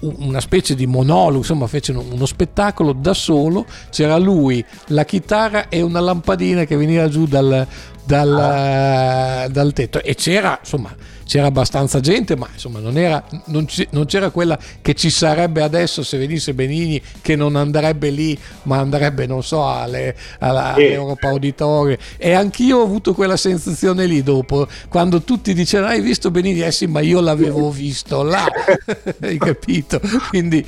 [0.00, 5.82] una specie di monologo, insomma fece uno spettacolo da solo, c'era lui, la chitarra e
[5.82, 7.66] una lampadina che veniva giù dal,
[8.04, 9.48] dal, ah.
[9.48, 10.94] dal tetto e c'era insomma
[11.26, 16.02] c'era abbastanza gente, ma insomma non, era, non, non, c'era quella che ci sarebbe adesso
[16.02, 20.86] se venisse Benigni, che non andrebbe lì, ma andrebbe, non so, alle, alla, eh.
[20.86, 21.96] all'Europa Auditorio.
[22.16, 26.62] E anch'io ho avuto quella sensazione lì dopo, quando tutti dicevano, hai visto Benigni?
[26.62, 28.46] Eh sì, ma io l'avevo visto là,
[29.20, 30.00] hai capito?
[30.28, 30.64] Quindi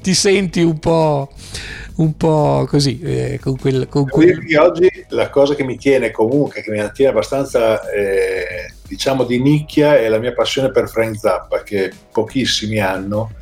[0.00, 1.30] ti senti un po'
[2.00, 3.00] un po' così.
[3.00, 4.40] Eh, con quel, con quel...
[4.58, 9.98] Oggi la cosa che mi tiene comunque, che mi tiene abbastanza, eh, diciamo, di nicchia
[9.98, 13.32] è la mia passione per Frank Zappa, che pochissimi hanno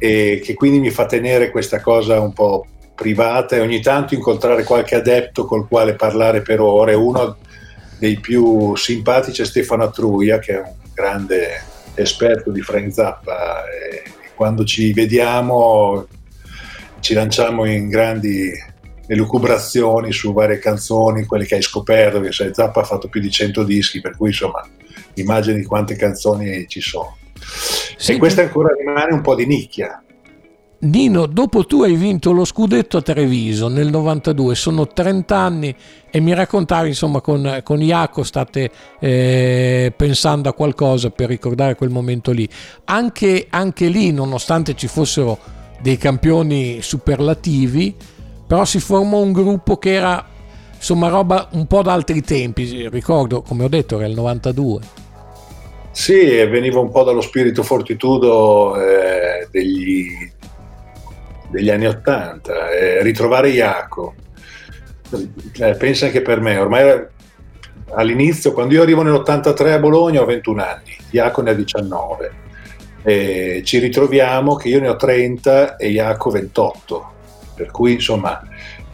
[0.00, 4.62] e che quindi mi fa tenere questa cosa un po' privata e ogni tanto incontrare
[4.64, 6.94] qualche adepto col quale parlare per ore.
[6.94, 7.36] Uno
[7.98, 11.62] dei più simpatici è Stefano Atruia, che è un grande
[11.94, 13.64] esperto di Frank Zappa.
[13.68, 14.02] E
[14.38, 16.06] quando ci vediamo
[17.00, 18.52] ci lanciamo in grandi
[19.08, 23.30] elucubrazioni su varie canzoni, quelle che hai scoperto, che sai, Zappa ha fatto più di
[23.30, 24.64] 100 dischi, per cui insomma
[25.14, 27.16] immagini quante canzoni ci sono.
[27.40, 30.00] Senti, e questa ancora rimane un po' di nicchia.
[30.80, 35.74] Nino, dopo tu hai vinto lo scudetto a Treviso nel 92, sono 30 anni
[36.08, 38.70] e mi raccontavi insomma con, con Iaco state
[39.00, 42.48] eh, pensando a qualcosa per ricordare quel momento lì.
[42.84, 45.38] Anche, anche lì, nonostante ci fossero
[45.80, 47.96] dei campioni superlativi,
[48.46, 50.24] però si formò un gruppo che era
[50.76, 54.80] insomma roba un po' da altri tempi, ricordo come ho detto era il 92.
[55.90, 56.14] Sì,
[56.46, 60.06] veniva un po' dallo spirito fortitudo eh, degli,
[61.50, 64.14] degli anni Ottanta, eh, ritrovare Iaco.
[65.10, 67.06] Eh, pensa anche per me, ormai
[67.94, 72.32] all'inizio, quando io arrivo nell'83 a Bologna ho 21 anni, Iaco ne ha 19.
[73.02, 77.12] E ci ritroviamo che io ne ho 30 e Iaco 28.
[77.54, 78.40] Per cui insomma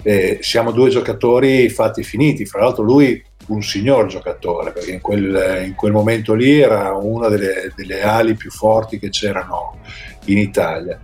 [0.02, 2.46] eh, siamo due giocatori fatti finiti.
[2.46, 7.28] Fra l'altro lui un signor giocatore, perché in quel, in quel momento lì era una
[7.28, 9.78] delle, delle ali più forti che c'erano
[10.26, 10.98] in Italia.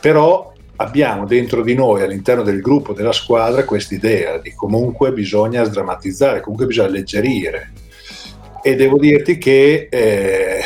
[0.00, 0.51] Però
[0.82, 6.40] abbiamo dentro di noi, all'interno del gruppo, della squadra, questa idea di comunque bisogna sdrammatizzare,
[6.40, 7.72] comunque bisogna alleggerire.
[8.62, 10.60] E devo dirti che, eh,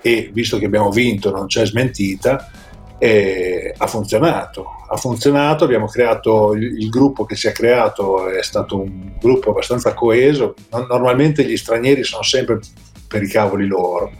[0.00, 2.50] e visto che abbiamo vinto, non c'è smentita,
[2.98, 4.70] eh, ha funzionato.
[4.88, 9.50] Ha funzionato, abbiamo creato il, il, gruppo che si è creato, è stato un gruppo
[9.50, 10.54] abbastanza coeso.
[10.70, 12.60] Normalmente gli stranieri sono sempre
[13.08, 14.12] per i cavoli loro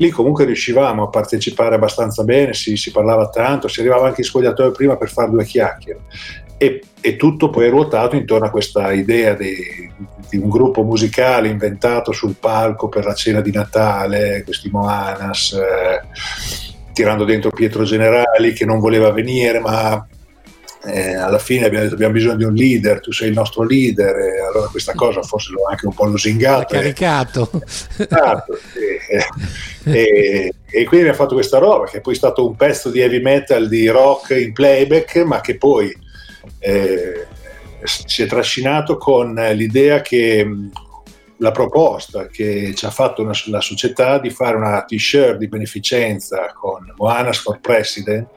[0.00, 4.26] lì comunque riuscivamo a partecipare abbastanza bene, si, si parlava tanto, si arrivava anche in
[4.26, 6.00] spogliatoio prima per fare due chiacchiere.
[6.56, 9.54] E, e, tutto poi è ruotato intorno a questa idea di,
[10.28, 16.00] di, un gruppo musicale inventato sul palco per la cena di Natale, questi Moanas, eh,
[16.94, 20.06] tirando dentro Pietro Generali che non voleva venire, ma
[20.84, 24.16] eh, alla fine abbiamo detto abbiamo bisogno di un leader, tu sei il nostro leader,
[24.16, 26.74] e allora questa cosa forse l'ho anche un po' lusingato.
[26.74, 27.50] Caricato.
[27.98, 28.58] Esatto,
[29.84, 33.00] e, e, e, quindi abbiamo fatto questa roba che è poi stato un pezzo di
[33.00, 35.94] heavy metal, di rock in playback, ma che poi
[36.58, 37.26] eh,
[37.82, 40.48] si è trascinato con l'idea che
[41.36, 46.52] la proposta che ci ha fatto una, la società di fare una t-shirt di beneficenza
[46.54, 48.28] con Moanas for President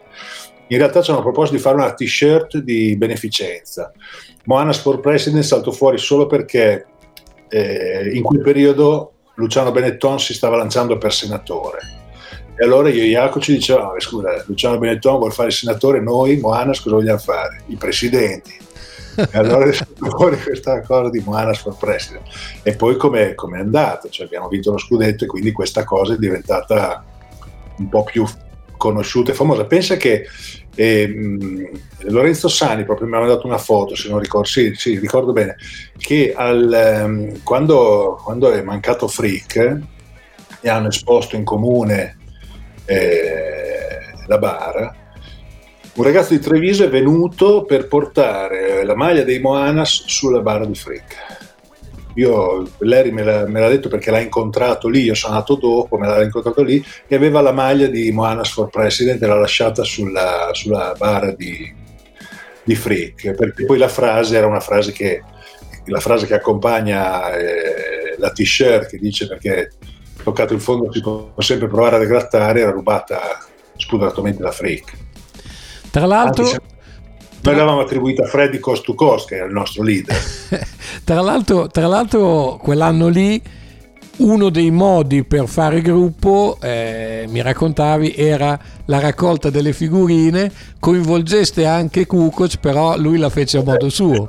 [0.67, 3.91] in realtà ci hanno proposto di fare una t-shirt di beneficenza.
[4.45, 6.85] Moana Sport President saltò fuori solo perché
[7.49, 12.01] eh, in quel periodo Luciano Benetton si stava lanciando per senatore.
[12.55, 16.37] E allora io e Iaco ci dicevamo, scusa, Luciano Benetton vuole fare il senatore, noi,
[16.37, 17.63] Moanas, cosa vogliamo fare?
[17.67, 18.61] I presidenti.
[19.15, 19.73] E allora è
[20.09, 22.23] fuori questa cosa di Moanas for President.
[22.61, 24.09] E poi come è andato?
[24.09, 27.03] Cioè abbiamo vinto lo scudetto e quindi questa cosa è diventata
[27.77, 28.25] un po' più
[28.83, 29.63] conosciuta e famosa.
[29.63, 30.27] Pensa che
[30.75, 31.71] eh,
[32.01, 35.55] Lorenzo Sani proprio mi ha mandato una foto, se non ricordo, sì, sì ricordo bene,
[35.97, 39.79] che al, um, quando, quando, è mancato Frick
[40.59, 42.17] e hanno esposto in comune
[42.85, 44.93] eh, la bara,
[45.95, 50.75] un ragazzo di Treviso è venuto per portare la maglia dei Moanas sulla bara di
[50.75, 51.42] Frick
[52.15, 55.97] io, Larry me l'ha, me l'ha, detto perché l'ha incontrato lì, io sono nato dopo,
[55.97, 59.83] me l'ha incontrato lì e aveva la maglia di Moanas for President e l'ha lasciata
[59.83, 61.73] sulla, sulla bara di,
[62.63, 65.23] di Freak, perché poi la frase era una frase che,
[65.85, 69.71] la frase che accompagna eh, la t-shirt che dice perché
[70.23, 73.45] toccato il fondo si può sempre provare a degrattare, era rubata
[73.75, 74.91] spudoratamente da Freak.
[75.91, 76.43] Tra l'altro...
[76.43, 76.57] Anzi,
[77.43, 80.15] noi l'avevamo attribuita a Freddy Cost to Cost, che era il nostro leader.
[81.03, 83.41] tra, l'altro, tra l'altro, quell'anno lì,
[84.17, 90.51] uno dei modi per fare gruppo, eh, mi raccontavi, era la raccolta delle figurine.
[90.79, 94.27] Coinvolgeste anche Kukoc, però lui la fece a modo suo.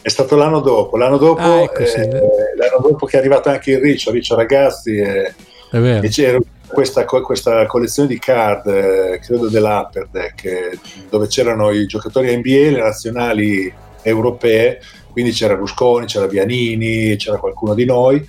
[0.00, 2.00] È stato l'anno dopo, l'anno dopo, ah, ecco, sì.
[2.00, 5.34] eh, l'anno dopo che è arrivato anche il Riccio, Riccio Ragazzi, e,
[5.70, 6.38] e c'era
[6.72, 12.70] questa, questa, collezione di card, eh, credo dell'Upper Deck, eh, dove c'erano i giocatori NBA,
[12.70, 18.26] le nazionali europee, quindi c'era Rusconi, c'era Vianini, c'era qualcuno di noi,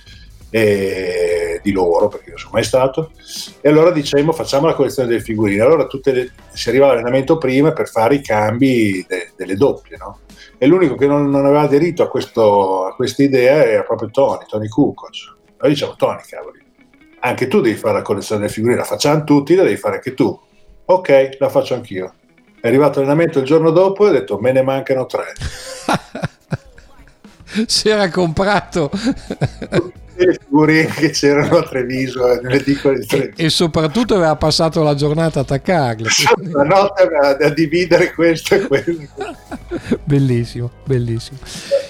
[0.50, 3.10] e di loro, perché non sono mai stato,
[3.60, 5.62] e allora dicevamo facciamo la collezione delle figurine.
[5.62, 10.20] Allora le, si arrivava all'allenamento prima per fare i cambi de, delle doppie, no?
[10.56, 15.34] E l'unico che non, non aveva aderito a, questa idea era proprio Tony, Tony Kukoc.
[15.58, 16.63] Noi diciamo Tony, cavoli,
[17.24, 20.12] anche tu devi fare la collezione delle figurine, la facciamo tutti, la devi fare anche
[20.12, 20.38] tu.
[20.86, 22.12] Ok, la faccio anch'io.
[22.60, 25.32] È arrivato l'allenamento il giorno dopo e ho detto me ne mancano tre.
[27.66, 28.90] si era comprato
[30.16, 33.40] le figurine che c'erano a Treviso, nelle edicole di Treviso.
[33.40, 36.08] E, e, soprattutto aveva passato la giornata a attaccarle.
[36.52, 39.08] La notte aveva da dividere questo e quello.
[40.04, 41.38] bellissimo, bellissimo.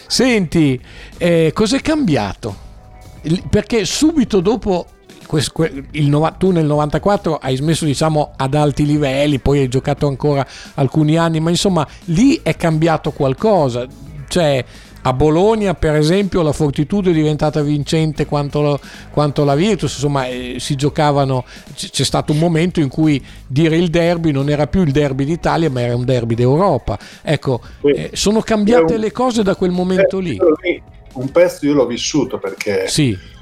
[0.07, 0.81] Senti,
[1.19, 2.63] eh, cos'è cambiato?
[3.51, 4.87] Perché subito dopo
[6.39, 11.41] tu nel 94 hai smesso diciamo ad alti livelli, poi hai giocato ancora alcuni anni,
[11.41, 13.87] ma insomma lì è cambiato qualcosa.
[14.29, 14.65] Cioè,
[15.07, 20.27] a Bologna, per esempio, la Fortitudo è diventata vincente quanto, la, quanto la Virtus, insomma,
[20.27, 21.45] eh, si giocavano.
[21.75, 25.27] C- c'è stato un momento in cui dire il derby non era più il derby
[25.27, 26.99] d'Italia, ma era un derby d'Europa.
[27.21, 30.39] Ecco, eh, sono cambiate le cose da quel momento lì.
[31.13, 32.89] Un pezzo io l'ho vissuto perché.
[32.89, 33.33] Sì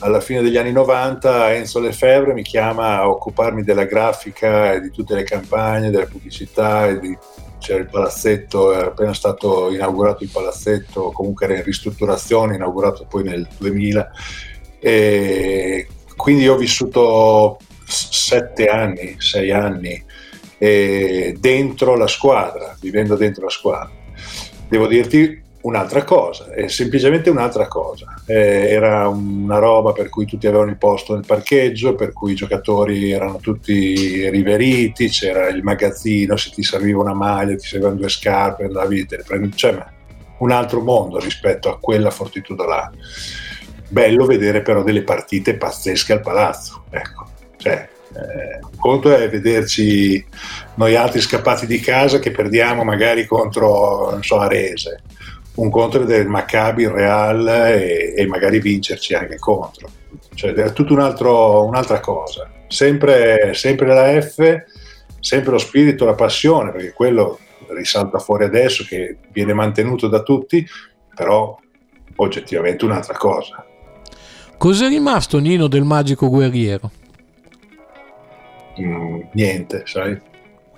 [0.00, 4.90] alla fine degli anni 90 Enzo Lefebvre mi chiama a occuparmi della grafica e di
[4.90, 7.16] tutte le campagne, delle pubblicità di,
[7.58, 13.24] c'era il palazzetto, era appena stato inaugurato il palazzetto, comunque era in ristrutturazione, inaugurato poi
[13.24, 14.10] nel 2000
[14.80, 20.04] e quindi ho vissuto sette anni, sei anni
[20.58, 23.90] dentro la squadra, vivendo dentro la squadra.
[24.68, 28.14] Devo dirti un'altra cosa, è semplicemente un'altra cosa.
[28.26, 32.36] Eh, era una roba per cui tutti avevano il posto nel parcheggio, per cui i
[32.36, 38.08] giocatori erano tutti riveriti, c'era il magazzino, se ti serviva una maglia, ti servivano due
[38.08, 39.84] scarpe, andavi, te le prendi, cioè
[40.38, 42.90] un altro mondo rispetto a quella fortitudo là.
[43.88, 47.26] Bello vedere però delle partite pazzesche al palazzo, ecco.
[47.56, 50.24] Cioè, eh, un conto è vederci
[50.76, 55.02] noi altri scappati di casa che perdiamo magari contro, non so, Arese
[55.58, 59.88] un conto del Maccabi, il Real e, e, magari vincerci anche contro.
[60.34, 62.48] Cioè è tutta un un'altra cosa.
[62.68, 64.64] Sempre, sempre la F,
[65.20, 67.38] sempre lo spirito, la passione, perché quello
[67.68, 70.64] risalta fuori adesso che viene mantenuto da tutti,
[71.14, 71.58] però
[72.16, 73.64] oggettivamente un'altra cosa.
[74.56, 76.90] Cos'è rimasto Nino del magico guerriero?
[78.80, 80.20] Mm, niente, sai.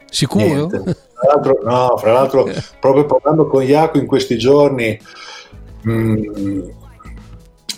[0.07, 0.69] Sicuro?
[0.69, 0.97] Niente.
[1.21, 2.51] Fra l'altro, no, fra l'altro
[2.81, 4.99] proprio parlando con Iaco in questi giorni
[5.83, 6.61] mh, mm,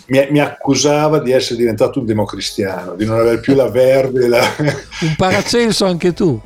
[0.07, 4.27] mi, mi, accusava di essere diventato un democristiano, di non avere più la verde.
[4.27, 4.41] La...
[5.01, 6.39] un paracenso anche tu.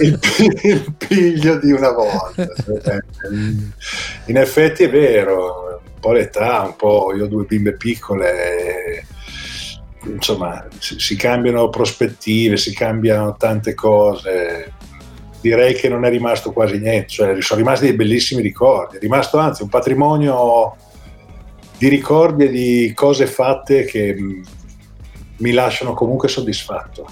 [0.00, 0.18] Il,
[0.62, 2.46] il piglio di una volta.
[4.26, 9.04] In effetti è vero, un po' l'età, un po' io ho due bimbe piccole
[10.04, 14.72] insomma si, si, cambiano prospettive, si cambiano tante cose
[15.40, 19.38] direi che non è rimasto quasi niente, cioè sono rimasti dei bellissimi ricordi, è rimasto
[19.38, 20.76] anzi un patrimonio
[21.78, 24.42] di ricordi e di cose fatte che mm,
[25.38, 27.06] mi lasciano comunque soddisfatto.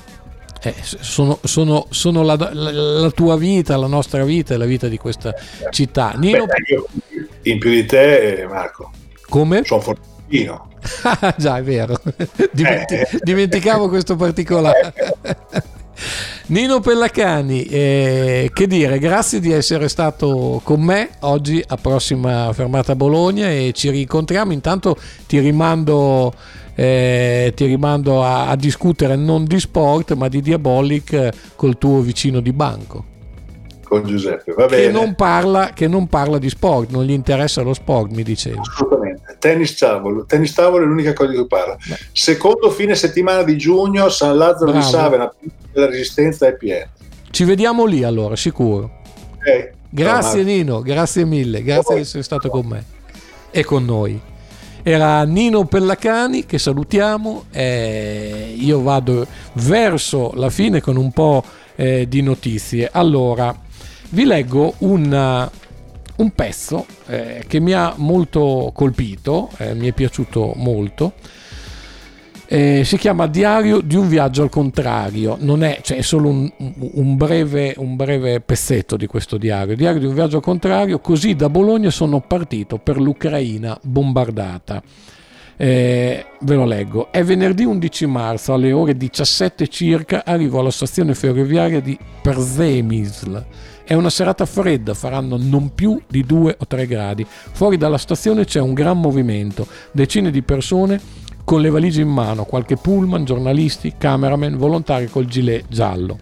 [0.62, 4.88] Eh, sono, sono, sono la, la, la, tua vita, la nostra vita e la vita
[4.88, 5.32] di questa
[5.70, 6.14] città.
[6.16, 6.44] Nino...
[6.46, 6.86] Beh, io,
[7.42, 8.90] in più di te, Marco.
[9.28, 9.62] Come?
[9.64, 10.70] Sono fortino.
[11.36, 12.00] Già, è vero.
[12.50, 13.08] Dimenti- eh.
[13.20, 14.92] Dimenticavo questo particolare.
[16.48, 22.94] Nino Pellacani, eh, che dire, grazie di essere stato con me oggi a prossima fermata
[22.94, 24.52] Bologna e ci rincontriamo.
[24.52, 26.32] Intanto ti rimando,
[26.76, 32.38] eh, ti rimando a, a, discutere non di sport ma di Diabolic col tuo vicino
[32.38, 33.04] di banco.
[33.82, 34.82] Con Giuseppe, va bene.
[34.82, 38.60] Che non parla, che non parla di sport, non gli interessa lo sport, mi dicevi.
[38.60, 39.15] Assolutamente.
[39.46, 41.76] Tennis tavolo, tennis tavolo è l'unica cosa di cui parla.
[41.86, 41.98] Beh.
[42.10, 44.84] Secondo fine settimana di giugno, San Lazzaro Bravo.
[44.84, 45.34] di Savena,
[45.72, 46.90] della resistenza è pieno.
[47.30, 49.02] Ci vediamo lì allora, sicuro.
[49.36, 49.70] Okay.
[49.88, 52.84] Grazie Ciao, Nino, grazie mille, grazie di essere stato con me
[53.52, 54.20] e con noi.
[54.82, 61.44] Era Nino Pellacani che salutiamo, eh, io vado verso la fine con un po'
[61.76, 62.88] eh, di notizie.
[62.90, 63.56] Allora,
[64.08, 65.48] vi leggo un,
[66.16, 71.12] un pezzo eh, che mi ha molto colpito, eh, mi è piaciuto molto
[72.48, 76.50] eh, si chiama Diario di un viaggio al contrario, non è, cioè, è solo un,
[76.78, 79.74] un, breve, un, breve, pezzetto di questo diario.
[79.74, 84.82] Diario di un viaggio al contrario, così da Bologna sono partito per l'Ucraina bombardata.
[85.58, 87.10] Eh, ve lo leggo.
[87.10, 93.44] È venerdì 11 marzo alle ore 17 circa arrivo alla stazione ferroviaria di Przemysl.
[93.88, 97.24] È una serata fredda, faranno non più di 2 o 3 gradi.
[97.24, 101.00] Fuori dalla stazione c'è un gran movimento, decine di persone
[101.44, 106.18] con le valigie in mano, qualche pullman, giornalisti, cameraman, volontari col gilet giallo.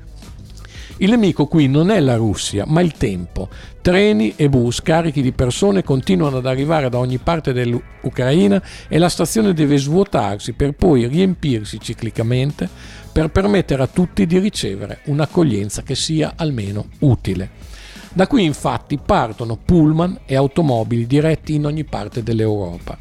[0.99, 3.49] Il nemico qui non è la Russia, ma il tempo.
[3.81, 9.09] Treni e bus carichi di persone continuano ad arrivare da ogni parte dell'Ucraina e la
[9.09, 12.69] stazione deve svuotarsi per poi riempirsi ciclicamente
[13.15, 17.49] per permettere a tutti di ricevere un'accoglienza che sia almeno utile.
[18.13, 22.99] Da qui infatti partono pullman e automobili diretti in ogni parte dell'Europa.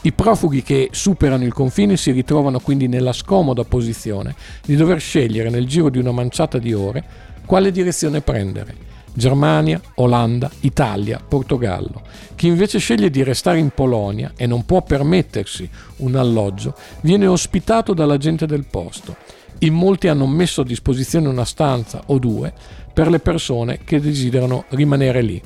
[0.00, 4.34] I profughi che superano il confine si ritrovano quindi nella scomoda posizione
[4.64, 7.04] di dover scegliere nel giro di una manciata di ore
[7.44, 8.88] quale direzione prendere.
[9.12, 12.00] Germania, Olanda, Italia, Portogallo.
[12.34, 17.92] Chi invece sceglie di restare in Polonia e non può permettersi un alloggio, viene ospitato
[17.92, 19.16] dalla gente del posto.
[19.60, 22.52] In molti hanno messo a disposizione una stanza o due
[22.92, 25.42] per le persone che desiderano rimanere lì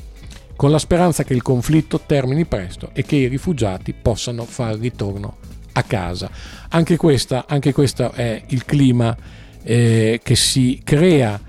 [0.57, 5.37] con la speranza che il conflitto termini presto e che i rifugiati possano far ritorno
[5.73, 6.31] a casa.
[6.69, 9.17] Anche, questo è il clima
[9.63, 11.41] eh, che si crea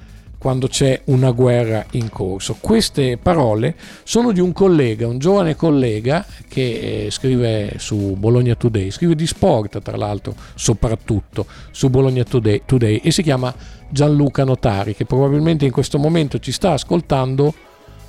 [0.45, 2.57] quando c'è una guerra in corso.
[2.61, 3.73] Queste parole
[4.03, 9.25] sono di un collega, un giovane collega che eh, scrive su Bologna Today, scrive di
[9.25, 13.51] sport tra l'altro soprattutto su Bologna Today, Today e si chiama
[13.89, 17.51] Gianluca Notari che probabilmente in questo momento ci sta ascoltando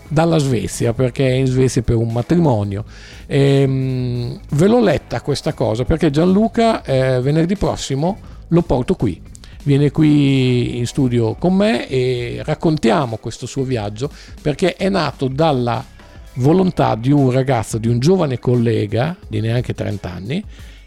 [0.07, 2.85] dalla Svezia perché è in Svezia per un matrimonio.
[3.25, 8.19] E, ehm, ve l'ho letta questa cosa perché Gianluca eh, venerdì prossimo
[8.49, 9.36] lo porto qui.
[9.67, 14.09] Viene qui in studio con me e raccontiamo questo suo viaggio
[14.41, 15.85] perché è nato dalla
[16.35, 20.45] volontà di un ragazzo, di un giovane collega di neanche 30 anni,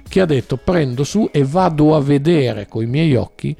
[0.07, 3.53] che ha detto prendo su e vado a vedere con i miei occhi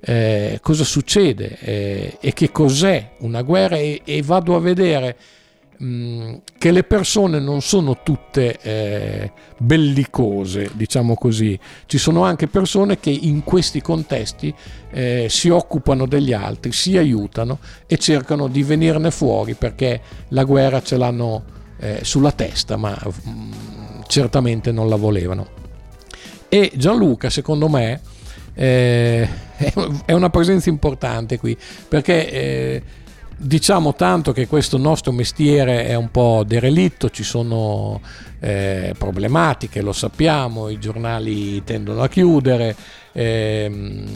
[0.00, 5.16] eh, cosa succede eh, e che cos'è una guerra e, e vado a vedere
[6.58, 13.10] che le persone non sono tutte eh, bellicose, diciamo così, ci sono anche persone che
[13.10, 14.54] in questi contesti
[14.92, 20.80] eh, si occupano degli altri, si aiutano e cercano di venirne fuori perché la guerra
[20.82, 21.42] ce l'hanno
[21.78, 25.48] eh, sulla testa, ma mh, certamente non la volevano.
[26.48, 28.00] E Gianluca, secondo me,
[28.54, 29.28] eh,
[30.04, 31.56] è una presenza importante qui
[31.88, 32.82] perché eh,
[33.42, 38.00] diciamo tanto che questo nostro mestiere è un po' derelitto, ci sono
[38.38, 42.76] eh, problematiche, lo sappiamo, i giornali tendono a chiudere
[43.12, 44.06] ehm,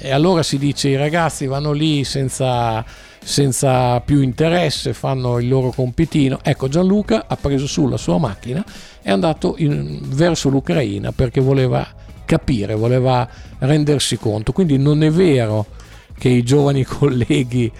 [0.00, 2.84] e allora si dice i ragazzi vanno lì senza,
[3.22, 6.38] senza più interesse, fanno il loro compitino.
[6.42, 8.64] Ecco Gianluca ha preso su la sua macchina
[9.02, 11.86] è andato in, verso l'Ucraina perché voleva
[12.24, 13.28] capire, voleva
[13.58, 14.52] rendersi conto.
[14.52, 15.76] Quindi non è vero
[16.18, 17.70] che i giovani colleghi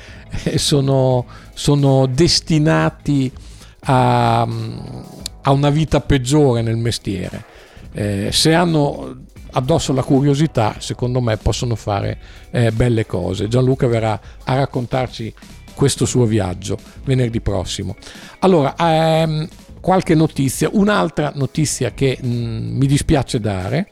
[0.44, 3.30] eh, sono, sono destinati
[3.80, 7.44] a, a, una vita peggiore nel mestiere.
[7.92, 12.18] Eh, se hanno addosso la curiosità, secondo me possono fare
[12.50, 13.48] eh, belle cose.
[13.48, 15.34] Gianluca verrà a raccontarci
[15.74, 17.96] questo suo viaggio venerdì prossimo.
[18.40, 19.48] Allora, ehm,
[19.80, 23.88] qualche notizia, un'altra notizia che mh, mm, mi dispiace dare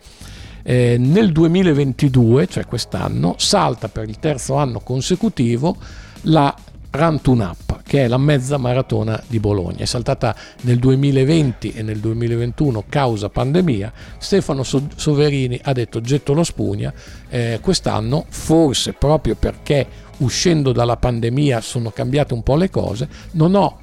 [0.68, 5.76] eh, nel 2022, cioè quest'anno, salta per il terzo anno consecutivo
[6.22, 6.52] la
[6.90, 9.78] Run to Nap, che è la mezza maratona di Bologna.
[9.78, 13.92] È saltata nel 2020 e nel 2021 causa pandemia.
[14.18, 16.92] Stefano Soverini ha detto getto la spugna.
[17.28, 19.86] Eh, quest'anno, forse proprio perché
[20.18, 23.82] uscendo dalla pandemia sono cambiate un po' le cose, non ho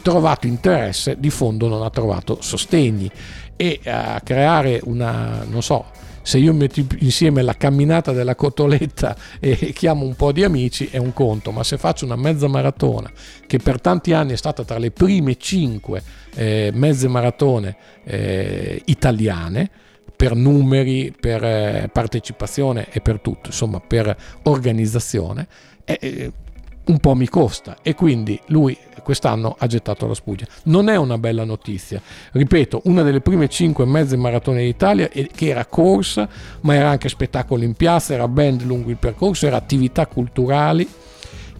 [0.00, 3.10] trovato interesse, di fondo non ha trovato sostegni
[3.54, 5.84] e a creare una, non so,
[6.22, 10.96] se io metto insieme la camminata della cotoletta e chiamo un po' di amici è
[10.96, 13.10] un conto, ma se faccio una mezza maratona
[13.46, 16.02] che per tanti anni è stata tra le prime cinque
[16.34, 19.70] eh, mezze maratone eh, italiane,
[20.14, 25.48] per numeri, per eh, partecipazione e per tutto, insomma per organizzazione,
[25.84, 26.32] eh,
[26.84, 30.46] un po' mi costa e quindi lui quest'anno ha gettato la spugna.
[30.64, 32.00] Non è una bella notizia.
[32.32, 36.28] Ripeto, una delle prime cinque mezze maratone d'Italia che era corsa,
[36.60, 40.88] ma era anche spettacolo in piazza, era band lungo il percorso, era attività culturali,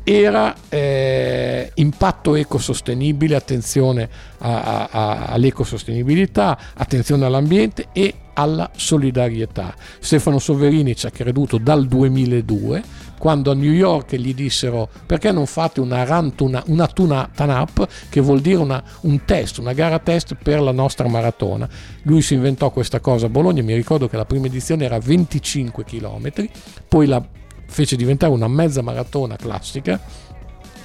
[0.04, 9.74] era eh, impatto ecosostenibile, attenzione a, a, all'ecosostenibilità, attenzione all'ambiente e alla solidarietà.
[10.00, 15.46] Stefano Soverini ci ha creduto dal 2002 quando a New York gli dissero perché non
[15.46, 20.00] fate una run tuna, una tuna tanap che vuol dire una, un test, una gara
[20.00, 21.68] test per la nostra maratona.
[22.02, 25.84] Lui si inventò questa cosa a Bologna, mi ricordo che la prima edizione era 25
[25.84, 26.48] km,
[26.88, 27.24] poi la
[27.72, 30.00] fece diventare una mezza maratona classica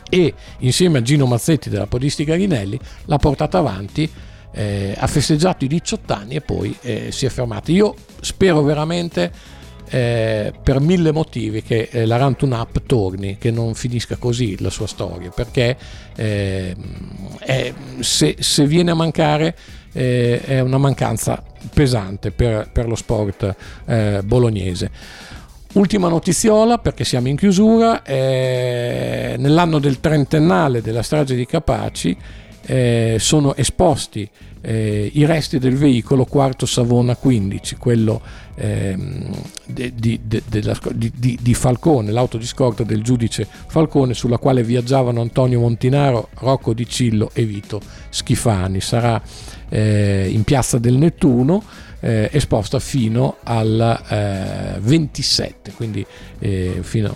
[0.10, 4.10] e insieme a Gino Mazzetti della Podistica Rinelli l'ha portata avanti
[4.58, 7.72] eh, ha festeggiato i 18 anni e poi eh, si è fermato.
[7.72, 9.32] Io spero veramente
[9.90, 14.60] eh, per mille motivi che eh, la Run to Up torni, che non finisca così
[14.60, 15.78] la sua storia, perché
[16.16, 16.76] eh,
[18.00, 19.56] se, se, viene a mancare
[19.94, 23.56] eh, è una mancanza pesante per, per lo sport
[24.24, 24.92] bolognese.
[25.74, 32.18] Ultima notiziola perché siamo in chiusura, nell'anno del trentennale della strage di Capaci
[32.66, 34.30] eh, sono esposti
[34.62, 38.22] eh, i resti del veicolo quarto Savona 15, quello
[38.56, 39.32] ehm,
[39.66, 45.62] di, di, di, di, Falcone, l'auto di scorta del giudice Falcone sulla quale viaggiavano Antonio
[45.62, 48.82] Montinaro, Rocco Di Cillo e Vito Schifani.
[48.82, 49.22] Sarà
[49.70, 51.64] eh, in piazza del Nettuno
[52.00, 56.06] eh, esposta fino al eh, 27, quindi
[56.40, 57.14] eh, fino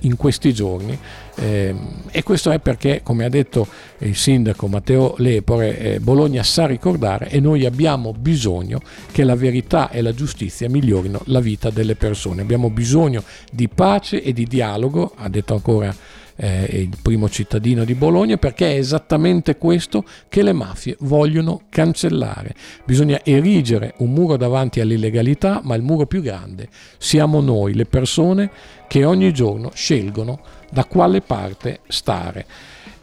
[0.00, 0.98] in, questi giorni.
[1.36, 1.74] Eh,
[2.10, 3.66] e questo è perché, come ha detto
[3.98, 8.80] il sindaco Matteo Lepore, eh, Bologna sa ricordare e noi abbiamo bisogno
[9.10, 12.42] che la verità e la giustizia migliorino la vita delle persone.
[12.42, 15.94] Abbiamo bisogno di pace e di dialogo, ha detto ancora
[16.36, 22.54] eh, il primo cittadino di Bologna, perché è esattamente questo che le mafie vogliono cancellare.
[22.84, 26.68] Bisogna erigere un muro davanti all'illegalità, ma il muro più grande
[26.98, 28.50] siamo noi, le persone
[28.86, 32.46] che ogni giorno scelgono da quale parte stare.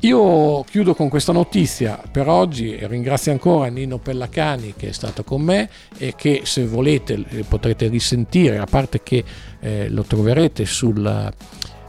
[0.04, 5.24] Io chiudo con questa notizia per oggi e ringrazio ancora Nino Pellacani che è stato
[5.24, 9.24] con me e che se volete potrete risentire, a parte che
[9.60, 11.32] eh, lo troverete sul,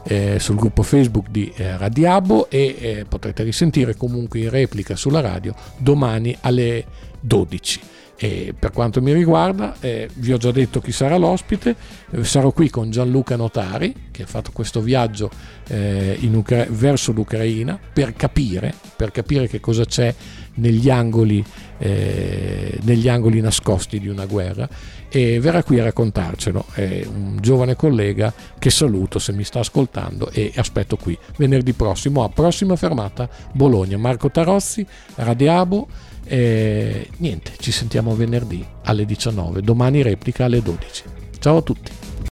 [0.03, 5.21] eh, sul gruppo Facebook di eh, Radiabo e eh, potrete risentire comunque in replica sulla
[5.21, 6.85] radio domani alle
[7.19, 7.79] 12.
[8.15, 11.75] E per quanto mi riguarda, eh, vi ho già detto chi sarà l'ospite,
[12.11, 15.29] eh, sarò qui con Gianluca Notari, che ha fatto questo viaggio
[15.67, 20.13] eh, Ucra- verso l'Ucraina, per capire, per capire che cosa c'è
[20.55, 21.43] negli angoli,
[21.77, 24.67] eh, negli angoli nascosti di una guerra
[25.09, 26.65] e verrà qui a raccontarcelo.
[26.73, 32.23] È un giovane collega che saluto se mi sta ascoltando e aspetto qui venerdì prossimo
[32.23, 33.97] a prossima fermata Bologna.
[33.97, 34.85] Marco Tarozzi,
[35.15, 35.87] Radiabo.
[36.25, 41.03] E niente, ci sentiamo venerdì alle 19, domani replica alle 12.
[41.39, 42.12] Ciao a tutti.